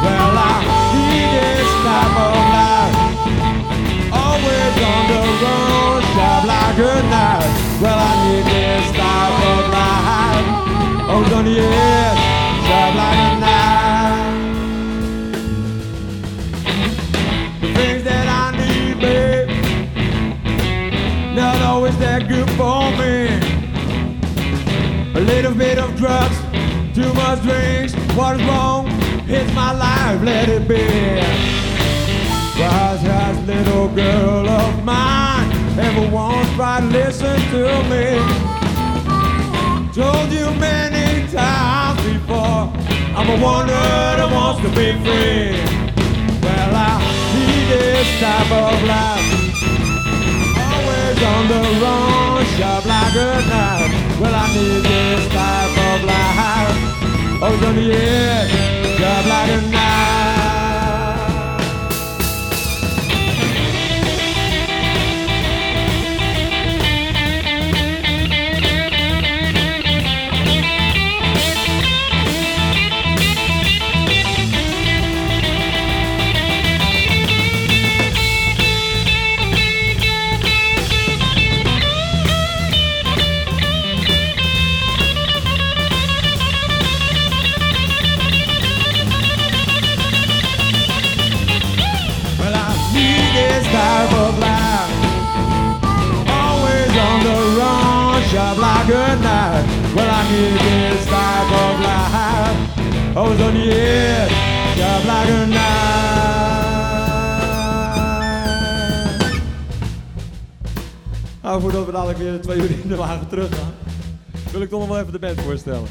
Well, 0.00 0.34
I 0.48 0.56
need 0.96 1.28
this 1.36 1.68
type 1.84 2.16
of 2.24 2.36
life. 2.56 2.96
Always 4.24 4.74
on 4.92 5.02
the 5.12 5.22
road, 5.44 6.02
shop 6.16 6.42
like 6.52 6.78
a 6.88 6.94
knife. 7.12 7.52
Well, 7.82 8.00
I 8.00 8.12
need 8.24 8.44
this 8.48 8.86
type 8.96 9.40
of 9.52 9.62
life. 9.76 10.48
Always 11.10 11.32
on 11.36 11.44
the 11.44 12.23
too 27.36 27.42
drinks. 27.42 27.94
What 28.16 28.40
is 28.40 28.46
wrong? 28.46 28.86
It's 29.26 29.52
my 29.54 29.72
life, 29.72 30.22
let 30.22 30.48
it 30.48 30.68
be. 30.68 30.84
Why's 32.58 33.02
that 33.02 33.34
little 33.46 33.88
girl 33.88 34.48
of 34.48 34.84
mine 34.84 35.50
ever 35.78 36.08
once 36.10 36.50
tried 36.54 36.80
to 36.80 36.86
listen 36.86 37.40
to 37.52 37.82
me? 37.90 38.06
Told 39.92 40.30
you 40.32 40.50
many 40.58 41.26
times 41.32 42.00
before, 42.02 42.70
I'm 43.16 43.28
a 43.30 43.42
wanderer 43.42 44.16
that 44.18 44.30
wants 44.30 44.60
to 44.62 44.68
be 44.70 44.92
free. 45.04 45.58
Well, 46.42 46.74
I 46.74 46.98
need 47.34 47.64
this 47.72 48.08
type 48.20 48.50
of 48.64 48.76
life. 48.94 49.28
Always 50.66 51.22
on 51.32 51.42
the 51.48 51.60
run, 51.82 52.44
sharp 52.56 52.84
like 52.86 53.14
a 53.14 53.30
knife. 53.50 54.20
Well, 54.20 54.34
I 54.34 54.46
need 54.54 54.82
this 54.84 55.28
type 55.28 55.78
of 55.92 56.04
life. 56.04 56.83
Always 57.44 57.62
on 57.62 57.76
the 57.76 57.92
edge, 57.92 58.50
sharp 58.96 59.26
like 59.26 59.50
a 59.50 59.60
knife. 59.70 60.33
de 112.88 112.96
wagen 112.96 113.28
terug 113.28 113.56
gaan, 113.56 113.72
wil 114.52 114.60
ik 114.60 114.68
toch 114.68 114.80
nog 114.80 114.88
wel 114.88 114.98
even 114.98 115.12
de 115.12 115.18
band 115.18 115.40
voorstellen. 115.40 115.88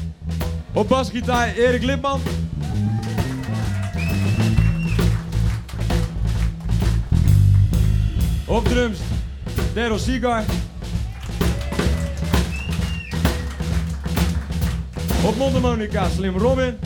Op 0.72 0.88
basgitaar 0.88 1.54
Erik 1.54 1.82
Lipman. 1.82 2.20
Op 8.46 8.64
drums, 8.64 8.98
Daryl 9.74 9.98
Seagar. 9.98 10.44
Op 15.24 15.36
mondharmonica, 15.36 16.08
Slim 16.08 16.36
Robin. 16.36 16.78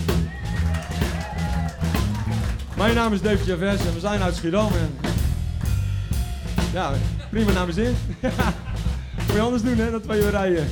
Mijn 2.76 2.94
naam 2.94 3.12
is 3.12 3.22
Dave 3.22 3.44
Chavez 3.44 3.86
en 3.86 3.94
we 3.94 4.00
zijn 4.00 4.22
uit 4.22 4.34
Schiedam. 4.34 4.72
En... 4.72 5.10
Ja, 6.72 6.92
prima 7.30 7.52
naar 7.52 7.66
mijn 7.66 7.74
zin. 7.74 7.96
Je 9.38 9.44
anders 9.44 9.62
doen, 9.62 9.76
hè, 9.76 9.90
dat 9.90 10.02
twee 10.02 10.22
uur 10.22 10.30
rijden. 10.30 10.64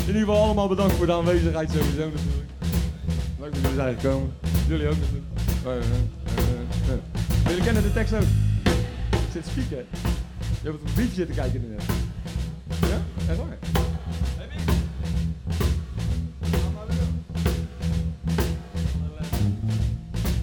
In 0.00 0.06
ieder 0.06 0.20
geval 0.20 0.42
allemaal 0.44 0.68
bedankt 0.68 0.94
voor 0.94 1.06
de 1.06 1.12
aanwezigheid 1.12 1.70
sowieso 1.70 2.10
natuurlijk. 2.10 2.50
Leuk 3.40 3.52
dat 3.52 3.60
jullie 3.60 3.76
zijn 3.76 4.00
gekomen. 4.00 4.32
Jullie 4.68 4.88
ook 4.88 4.96
natuurlijk. 4.98 5.24
Ja, 5.64 5.72
ja, 5.72 5.80
ja. 6.86 7.48
Jullie 7.48 7.64
kennen 7.64 7.82
de 7.82 7.92
tekst 7.92 8.14
ook. 8.14 8.20
Ik 9.10 9.32
zit 9.32 9.46
spieken. 9.46 9.76
Je 10.40 10.68
hebt 10.68 10.74
op 10.74 10.86
een 10.86 10.92
briefje 10.92 11.14
zitten 11.14 11.34
kijken 11.34 11.70
net. 11.70 11.82
Ja? 12.80 13.28
Echt 13.28 13.38
waar? 13.38 13.58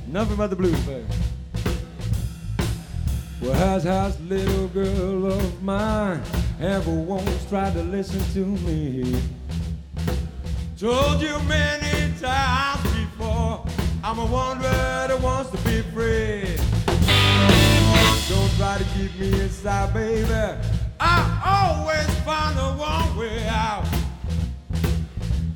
Nothing 0.05 0.37
but 0.37 0.49
the 0.49 0.55
blues, 0.55 0.85
baby. 0.85 1.01
Well, 3.39 3.53
has 3.53 4.13
little 4.27 4.69
girl 4.73 5.25
of 5.25 5.61
mine 5.61 6.46
ever 6.59 6.91
once 6.91 7.45
tried 7.49 7.73
to 7.73 7.83
listen 7.83 8.19
to 8.33 8.45
me? 8.63 9.21
Told 10.77 11.21
you 11.21 11.37
many 11.47 12.13
times 12.19 12.83
before, 12.83 13.63
I'm 14.03 14.19
a 14.19 14.25
wanderer 14.25 15.07
that 15.07 15.19
wants 15.21 15.51
to 15.51 15.57
be 15.57 15.81
free. 15.93 16.55
Don't 18.29 18.51
try 18.57 18.77
to 18.77 18.83
keep 18.95 19.17
me 19.19 19.41
inside, 19.41 19.93
baby. 19.93 20.59
I 20.99 21.77
always 21.79 22.09
find 22.25 22.57
the 22.57 22.73
one 22.81 23.17
way 23.17 23.47
out. 23.47 23.85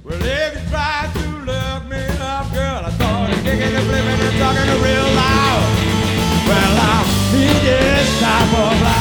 Well, 0.03 0.21
if 0.21 0.53
you 0.53 0.69
try 0.69 1.09
to 1.13 1.27
look 1.45 1.85
me 1.89 2.03
up, 2.21 2.51
girl, 2.53 2.85
I 2.85 2.91
started 2.91 3.35
kicking 3.43 3.75
and 3.75 3.85
flipping 3.87 4.19
and 4.27 4.37
talking 4.37 4.67
real 4.81 5.09
loud. 5.15 5.63
Well, 6.47 6.77
I 6.79 7.31
need 7.33 7.61
this 7.63 8.19
type 8.19 8.59
of 8.59 8.81
life. 8.81 9.00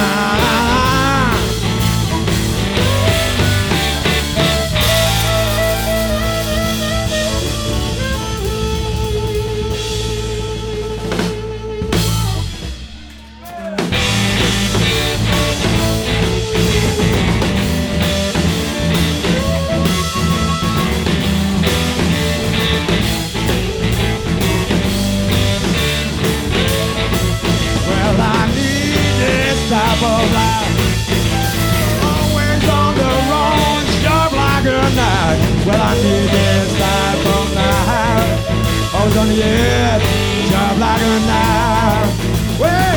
Well, 35.65 35.79
I 35.79 35.93
need 35.95 36.29
this 36.29 36.69
type 36.79 37.25
of 37.35 37.45
life. 37.55 38.95
Always 38.95 39.17
on 39.17 39.27
the 39.27 39.43
edge, 39.43 40.03
sharp 40.49 40.77
like 40.79 41.01
a 41.01 41.19
knife. 41.29 42.11
Well, 42.59 42.93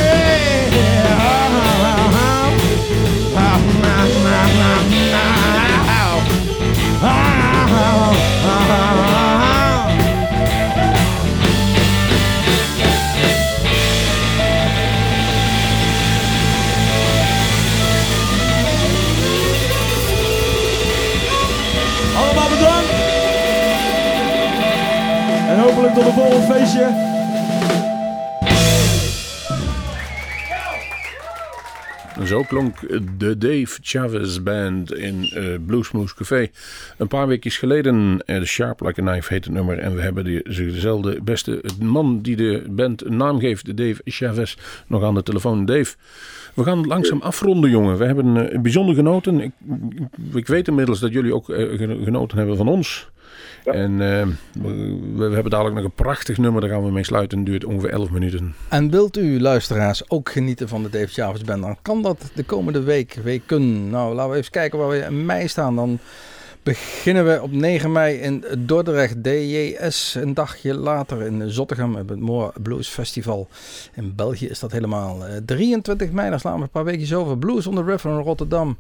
yeah. 0.73 1.21
Oh, 1.21 1.61
oh, 1.61 1.91
oh, 1.91 2.17
oh. 2.17 2.55
Oh, 3.37 3.59
oh, 7.03 7.21
oh, 7.75 8.17
oh 8.47 8.84
Zo 32.35 32.43
klonk 32.43 32.81
de 33.19 33.39
Dave 33.39 33.79
Chavez 33.83 34.39
Band 34.43 34.95
in 34.95 35.31
uh, 35.35 35.55
Bluesmoose 35.67 36.15
Café. 36.15 36.51
Een 36.99 37.09
paar 37.09 37.27
weken 37.27 37.51
geleden. 37.51 38.23
Uh, 38.27 38.43
Sharp 38.43 38.81
Like 38.81 39.01
a 39.03 39.05
Knife 39.05 39.33
heet 39.33 39.45
het 39.45 39.55
nummer. 39.55 39.79
En 39.79 39.95
we 39.95 40.01
hebben 40.01 40.25
die, 40.25 40.43
dezelfde 40.43 41.23
beste 41.23 41.65
man 41.81 42.21
die 42.21 42.37
de 42.37 42.65
band 42.71 43.05
een 43.05 43.17
naam 43.17 43.39
geeft, 43.39 43.77
Dave 43.77 44.01
Chavez, 44.05 44.57
nog 44.87 45.03
aan 45.03 45.15
de 45.15 45.23
telefoon. 45.23 45.65
Dave, 45.65 45.95
we 46.55 46.65
gaan 46.65 46.87
langzaam 46.87 47.21
afronden, 47.21 47.71
jongen. 47.71 47.99
We 47.99 48.05
hebben 48.05 48.37
uh, 48.37 48.61
bijzonder 48.61 48.95
genoten. 48.95 49.41
Ik, 49.41 49.53
ik, 50.33 50.47
weet 50.47 50.69
inmiddels 50.69 51.01
dat 51.01 51.13
jullie 51.13 51.35
ook 51.35 51.45
genoten 52.05 52.39
hebben 52.39 52.57
van 52.57 52.69
ons. 52.69 53.09
Ja. 53.65 53.73
En 53.73 53.91
uh, 53.93 54.27
we, 54.53 54.99
we, 55.15 55.25
hebben 55.25 55.51
dadelijk 55.51 55.75
nog 55.75 55.85
een 55.85 55.91
prachtig 55.91 56.39
nummer, 56.39 56.61
daar 56.61 56.71
gaan 56.71 56.85
we 56.85 56.91
mee 56.91 57.05
sluiten. 57.05 57.39
Het 57.39 57.47
duurt 57.47 57.65
ongeveer 57.65 57.91
11 57.91 58.11
minuten. 58.11 58.55
En 58.69 58.91
wilt 58.91 59.17
u, 59.17 59.41
luisteraars, 59.41 60.11
ook 60.11 60.31
genieten 60.31 60.69
van 60.69 60.83
de 60.83 60.91
Dave 60.91 61.07
Chavez 61.07 61.43
Band? 61.43 61.63
Dan 61.63 61.77
kan 61.83 62.03
dat 62.03 62.31
de 62.35 62.43
komende 62.43 62.83
week, 62.83 63.19
weken. 63.23 63.91
Nou, 63.91 64.15
laten 64.15 64.33
we 64.33 64.39
even 64.39 64.51
kijken 64.51 64.79
waar 64.79 64.89
we 64.89 64.99
in 64.99 65.27
mei 65.27 65.49
staan. 65.49 65.77
Dan 65.77 65.99
beginnen 66.63 67.27
we 67.27 67.43
op 67.43 67.53
9 67.53 67.93
mei 67.93 68.17
in 68.17 68.45
Dordrecht, 68.59 69.25
DJS. 69.25 70.15
Een 70.15 70.35
dagje 70.35 70.75
later 70.75 71.23
in 71.23 71.51
Zottegem, 71.51 71.95
het 71.95 72.21
Moor 72.21 72.53
Blues 72.63 72.89
Festival. 72.89 73.49
In 73.95 74.15
België 74.15 74.47
is 74.47 74.59
dat 74.59 74.73
helemaal. 74.73 75.23
23 75.45 76.11
mei, 76.11 76.31
dan 76.31 76.41
slaan 76.41 76.57
we 76.57 76.63
een 76.63 76.71
paar 76.71 76.85
weken 76.85 77.17
over. 77.17 77.39
Blues 77.39 77.67
on 77.67 77.75
the 77.75 77.85
River 77.85 78.11
in 78.11 78.17
Rotterdam. 78.17 78.77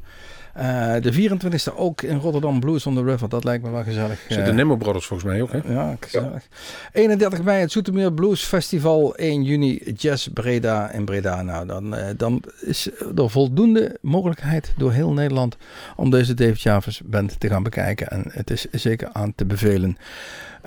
Uh, 0.58 0.94
de 1.00 1.12
24e 1.12 1.76
ook 1.76 2.02
in 2.02 2.16
Rotterdam 2.16 2.60
Blues 2.60 2.86
on 2.86 2.94
the 2.94 3.02
River. 3.02 3.28
Dat 3.28 3.44
lijkt 3.44 3.64
me 3.64 3.70
wel 3.70 3.82
gezellig. 3.82 4.18
Zitten 4.18 4.44
de 4.44 4.50
eh, 4.50 4.56
Nemo 4.56 4.76
Brothers 4.76 5.06
volgens 5.06 5.30
mij 5.30 5.42
ook, 5.42 5.52
hè? 5.52 5.60
Ja, 5.72 5.96
gezellig. 6.00 6.48
31 6.92 7.42
mei 7.42 7.60
het 7.60 7.72
Zoetermeer 7.72 8.12
Blues 8.12 8.42
Festival. 8.42 9.14
1 9.14 9.42
juni 9.42 9.92
Jazz 9.96 10.28
Breda 10.28 10.90
in 10.90 11.04
Breda. 11.04 11.42
Nou, 11.42 11.66
dan, 11.66 11.94
uh, 11.94 12.04
dan 12.16 12.42
is 12.60 12.90
er 13.16 13.30
voldoende 13.30 13.98
mogelijkheid 14.00 14.72
door 14.76 14.92
heel 14.92 15.12
Nederland 15.12 15.56
om 15.96 16.10
deze 16.10 16.34
David 16.34 16.60
Chavez 16.60 17.00
band 17.04 17.40
te 17.40 17.48
gaan 17.48 17.62
bekijken. 17.62 18.08
En 18.08 18.24
het 18.28 18.50
is 18.50 18.66
zeker 18.70 19.08
aan 19.12 19.34
te 19.34 19.44
bevelen. 19.44 19.96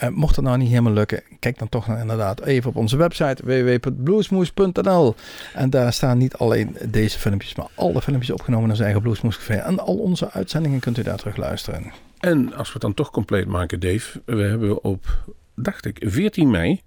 Uh, 0.04 0.10
mocht 0.10 0.36
dat 0.36 0.44
nou 0.44 0.58
niet 0.58 0.70
helemaal 0.70 0.94
lukken, 0.94 1.24
kijk 1.40 1.58
dan 1.58 1.70
toch 1.70 1.88
inderdaad 1.88 2.42
even 2.42 2.70
op 2.70 2.76
onze 2.76 2.98
website 2.98 3.44
www.bluesmoes.nl. 3.46 5.16
En 5.54 5.70
daar 5.70 5.94
staan 5.94 6.18
niet 6.18 6.34
alleen 6.34 6.78
deze 6.86 7.20
filmpjes, 7.20 7.56
maar 7.56 7.68
alle 7.76 8.02
filmpjes 8.02 8.32
opgenomen 8.32 8.68
naar 8.68 8.76
zijn 8.76 8.88
eigen 8.88 9.08
Bluesmoes 9.08 9.38
Café. 9.38 9.54
En 9.54 9.80
al 9.80 9.96
onze 9.96 10.32
uitzendingen 10.32 10.80
kunt 10.80 10.98
u 10.98 11.04
daar 11.04 11.18
terug 11.18 11.38
luisteren. 11.38 11.92
En 12.20 12.54
als 12.54 12.68
we 12.68 12.74
het 12.74 12.82
dan 12.82 12.94
toch 12.94 13.12
compleet 13.12 13.48
maken, 13.48 13.80
Dave, 13.80 14.22
we 14.26 14.42
hebben 14.42 14.84
op, 14.84 15.06
dacht 15.56 15.86
ik, 15.86 16.04
14 16.06 16.50
mei. 16.50 16.82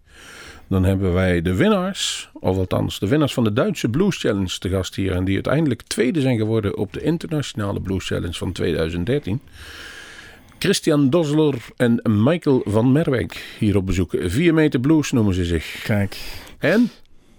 Dan 0.68 0.84
hebben 0.84 1.12
wij 1.12 1.42
de 1.42 1.54
winnaars, 1.54 2.30
of 2.32 2.56
althans 2.56 2.98
de 2.98 3.08
winnaars 3.08 3.32
van 3.32 3.44
de 3.44 3.52
Duitse 3.52 3.88
Blues 3.88 4.18
Challenge 4.18 4.58
te 4.58 4.68
gast 4.68 4.94
hier. 4.94 5.12
En 5.12 5.24
die 5.24 5.34
uiteindelijk 5.34 5.82
tweede 5.82 6.20
zijn 6.20 6.36
geworden 6.36 6.76
op 6.76 6.92
de 6.92 7.02
internationale 7.02 7.80
Blues 7.80 8.06
Challenge 8.06 8.32
van 8.32 8.52
2013. 8.52 9.40
Christian 10.62 11.10
Dosler 11.10 11.54
en 11.76 12.00
Michael 12.04 12.62
van 12.64 12.92
Merwijk 12.92 13.56
hier 13.58 13.76
op 13.76 13.86
bezoek. 13.86 14.14
4 14.18 14.54
meter 14.54 14.80
blues 14.80 15.10
noemen 15.10 15.34
ze 15.34 15.44
zich. 15.44 15.82
Kijk. 15.82 16.18
En 16.58 16.90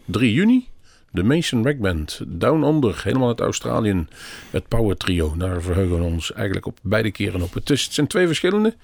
3 0.06 0.34
juni 0.34 0.68
de 1.12 1.24
Mason 1.24 1.64
Rack 1.64 1.80
Band. 1.80 2.22
Down 2.28 2.64
Under, 2.64 3.02
helemaal 3.04 3.28
uit 3.28 3.40
Australië. 3.40 4.06
Het 4.50 4.68
Power 4.68 4.98
Trio. 4.98 5.34
Daar 5.38 5.62
verheugen 5.62 5.98
we 5.98 6.04
ons 6.04 6.34
eigenlijk 6.34 6.66
op 6.66 6.80
beide 6.82 7.12
keren 7.12 7.42
op. 7.42 7.54
Het, 7.54 7.88
zijn 7.90 8.08
twee 8.08 8.28
verschillende. 8.28 8.76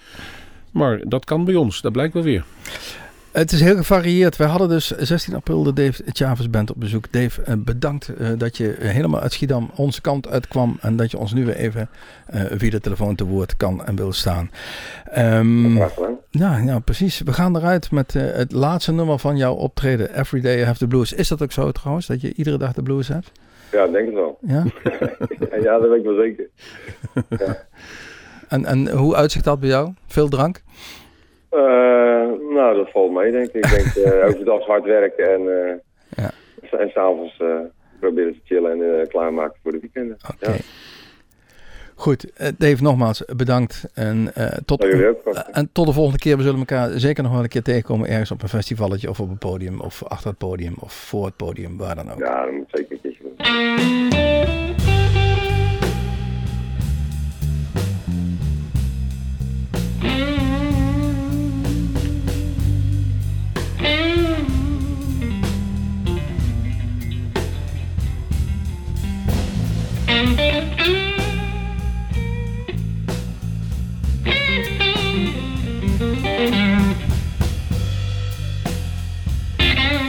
Maar 0.71 1.01
dat 1.03 1.25
kan 1.25 1.45
bij 1.45 1.55
ons, 1.55 1.81
dat 1.81 1.91
blijkt 1.91 2.13
wel 2.13 2.23
weer. 2.23 2.43
Het 3.37 3.51
is 3.51 3.61
heel 3.61 3.75
gevarieerd. 3.75 4.37
We 4.37 4.43
hadden 4.43 4.69
dus 4.69 4.87
16 4.87 5.35
april 5.35 5.63
de 5.63 5.73
Dave 5.73 6.03
Chavez 6.05 6.47
Band 6.49 6.69
op 6.69 6.79
bezoek. 6.79 7.11
Dave, 7.11 7.41
eh, 7.41 7.53
bedankt 7.57 8.11
uh, 8.19 8.29
dat 8.37 8.57
je 8.57 8.75
helemaal 8.79 9.19
uit 9.21 9.33
Schiedam 9.33 9.71
onze 9.75 10.01
kant 10.01 10.27
uitkwam. 10.27 10.77
En 10.81 10.95
dat 10.95 11.11
je 11.11 11.17
ons 11.17 11.33
nu 11.33 11.45
weer 11.45 11.55
even 11.55 11.89
uh, 12.33 12.41
via 12.51 12.69
de 12.69 12.79
telefoon 12.79 13.15
te 13.15 13.25
woord 13.25 13.57
kan 13.57 13.85
en 13.85 13.95
wil 13.95 14.13
staan. 14.13 14.51
Um, 15.17 15.77
ja, 16.29 16.57
ja, 16.57 16.79
precies. 16.79 17.21
We 17.21 17.33
gaan 17.33 17.57
eruit 17.57 17.91
met 17.91 18.13
het 18.13 18.51
laatste 18.51 18.91
nummer 18.91 19.19
van 19.19 19.37
jouw 19.37 19.53
optreden. 19.53 20.19
Every 20.19 20.41
Day 20.41 20.61
I 20.61 20.63
Have 20.63 20.77
the 20.77 20.87
Blues. 20.87 21.13
Is 21.13 21.27
dat 21.27 21.41
ook 21.41 21.51
zo 21.51 21.71
trouwens, 21.71 22.07
dat 22.07 22.21
je 22.21 22.33
iedere 22.33 22.57
dag 22.57 22.73
de 22.73 22.83
blues 22.83 23.07
hebt? 23.07 23.31
Ja, 23.71 23.87
denk 23.87 24.05
het 24.05 24.15
wel. 24.15 24.37
Ja? 24.41 24.63
ja, 25.65 25.79
dat 25.79 25.89
weet 25.89 25.99
ik 25.99 26.05
wel 26.05 26.15
zeker. 26.15 26.49
Ja. 27.45 27.65
En, 28.47 28.65
en 28.65 28.89
hoe 28.91 29.15
uitzicht 29.15 29.45
dat 29.45 29.59
bij 29.59 29.69
jou? 29.69 29.93
Veel 30.07 30.27
drank? 30.29 30.61
Uh, 31.57 32.53
nou, 32.53 32.75
dat 32.75 32.91
valt 32.91 33.13
mee, 33.13 33.31
denk 33.31 33.47
ik. 33.47 33.55
Ik 33.55 33.69
denk 33.69 33.95
uh, 33.95 34.25
overdag 34.27 34.65
hard 34.65 34.83
werken 34.83 35.33
en, 35.33 35.41
uh, 35.41 35.73
ja. 36.09 36.31
en 36.77 36.89
s'avonds 36.89 37.43
proberen 37.99 38.33
te 38.33 38.39
chillen 38.43 38.99
en 38.99 39.07
klaarmaken 39.07 39.59
voor 39.63 39.71
de 39.71 39.79
weekenden. 39.79 40.17
Oké. 40.33 40.51
Ja. 40.51 40.57
Goed, 41.95 42.31
Dave, 42.57 42.83
nogmaals 42.83 43.23
bedankt. 43.35 43.85
En, 43.93 44.33
tot, 44.65 44.85
en 45.51 45.69
tot 45.71 45.85
de 45.85 45.93
volgende 45.93 46.19
keer. 46.19 46.37
We 46.37 46.43
zullen 46.43 46.59
elkaar 46.59 46.89
zeker 46.99 47.23
nog 47.23 47.31
wel 47.31 47.41
een 47.41 47.47
keer 47.47 47.61
tegenkomen. 47.61 48.09
Ergens 48.09 48.31
op 48.31 48.41
een 48.41 48.49
festivalletje 48.49 49.09
of 49.09 49.19
op 49.19 49.29
een 49.29 49.37
podium. 49.37 49.81
Of 49.81 50.03
achter 50.03 50.29
het 50.29 50.37
podium 50.37 50.73
of 50.79 50.93
voor 50.93 51.25
het 51.25 51.35
podium. 51.35 51.77
Waar 51.77 51.95
dan 51.95 52.11
ook. 52.11 52.19
Ja, 52.19 52.45
dat 52.45 52.53
moet 52.53 52.67
zeker 52.71 52.91
een 52.91 53.01
keertje 53.01 53.23
doen. 53.23 54.66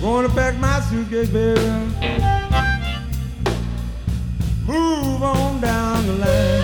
Gonna 0.00 0.30
pack 0.30 0.56
my 0.56 0.80
suitcase, 0.80 1.28
baby. 1.28 1.60
Move 4.66 5.22
on 5.22 5.60
down 5.60 6.06
the 6.06 6.12
line. 6.14 6.59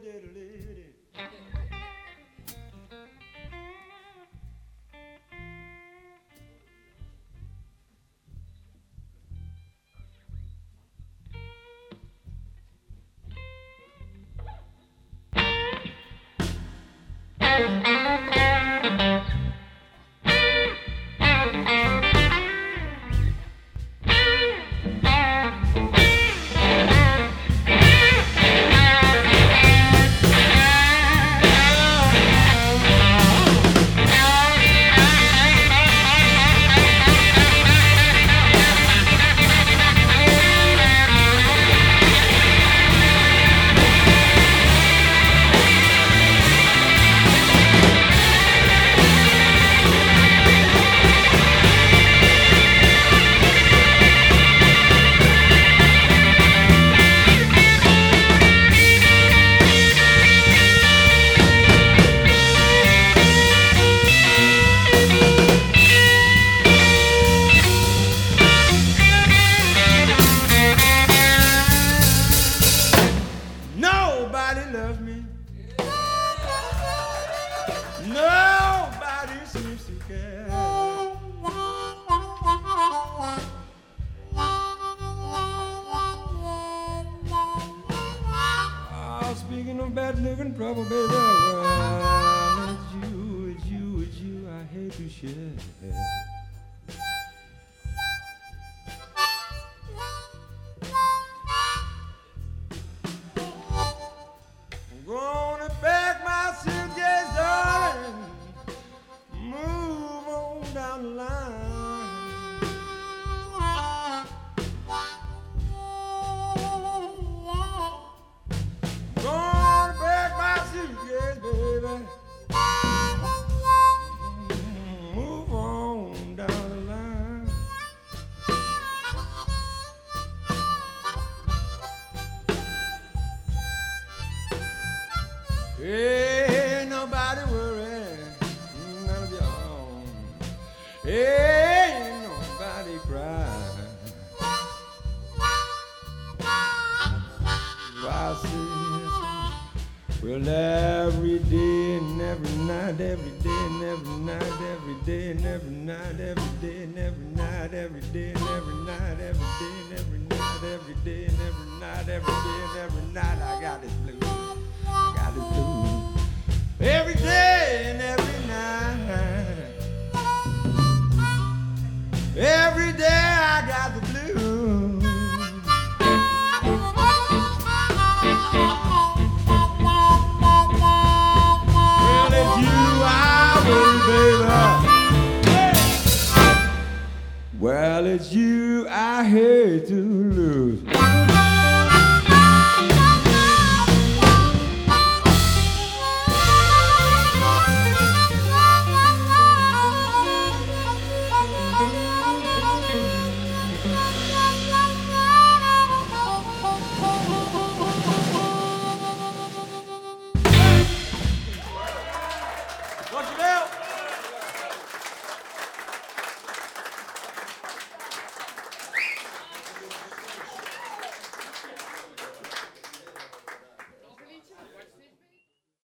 do 0.00 0.12
do 0.12 0.28
do. 0.34 1.55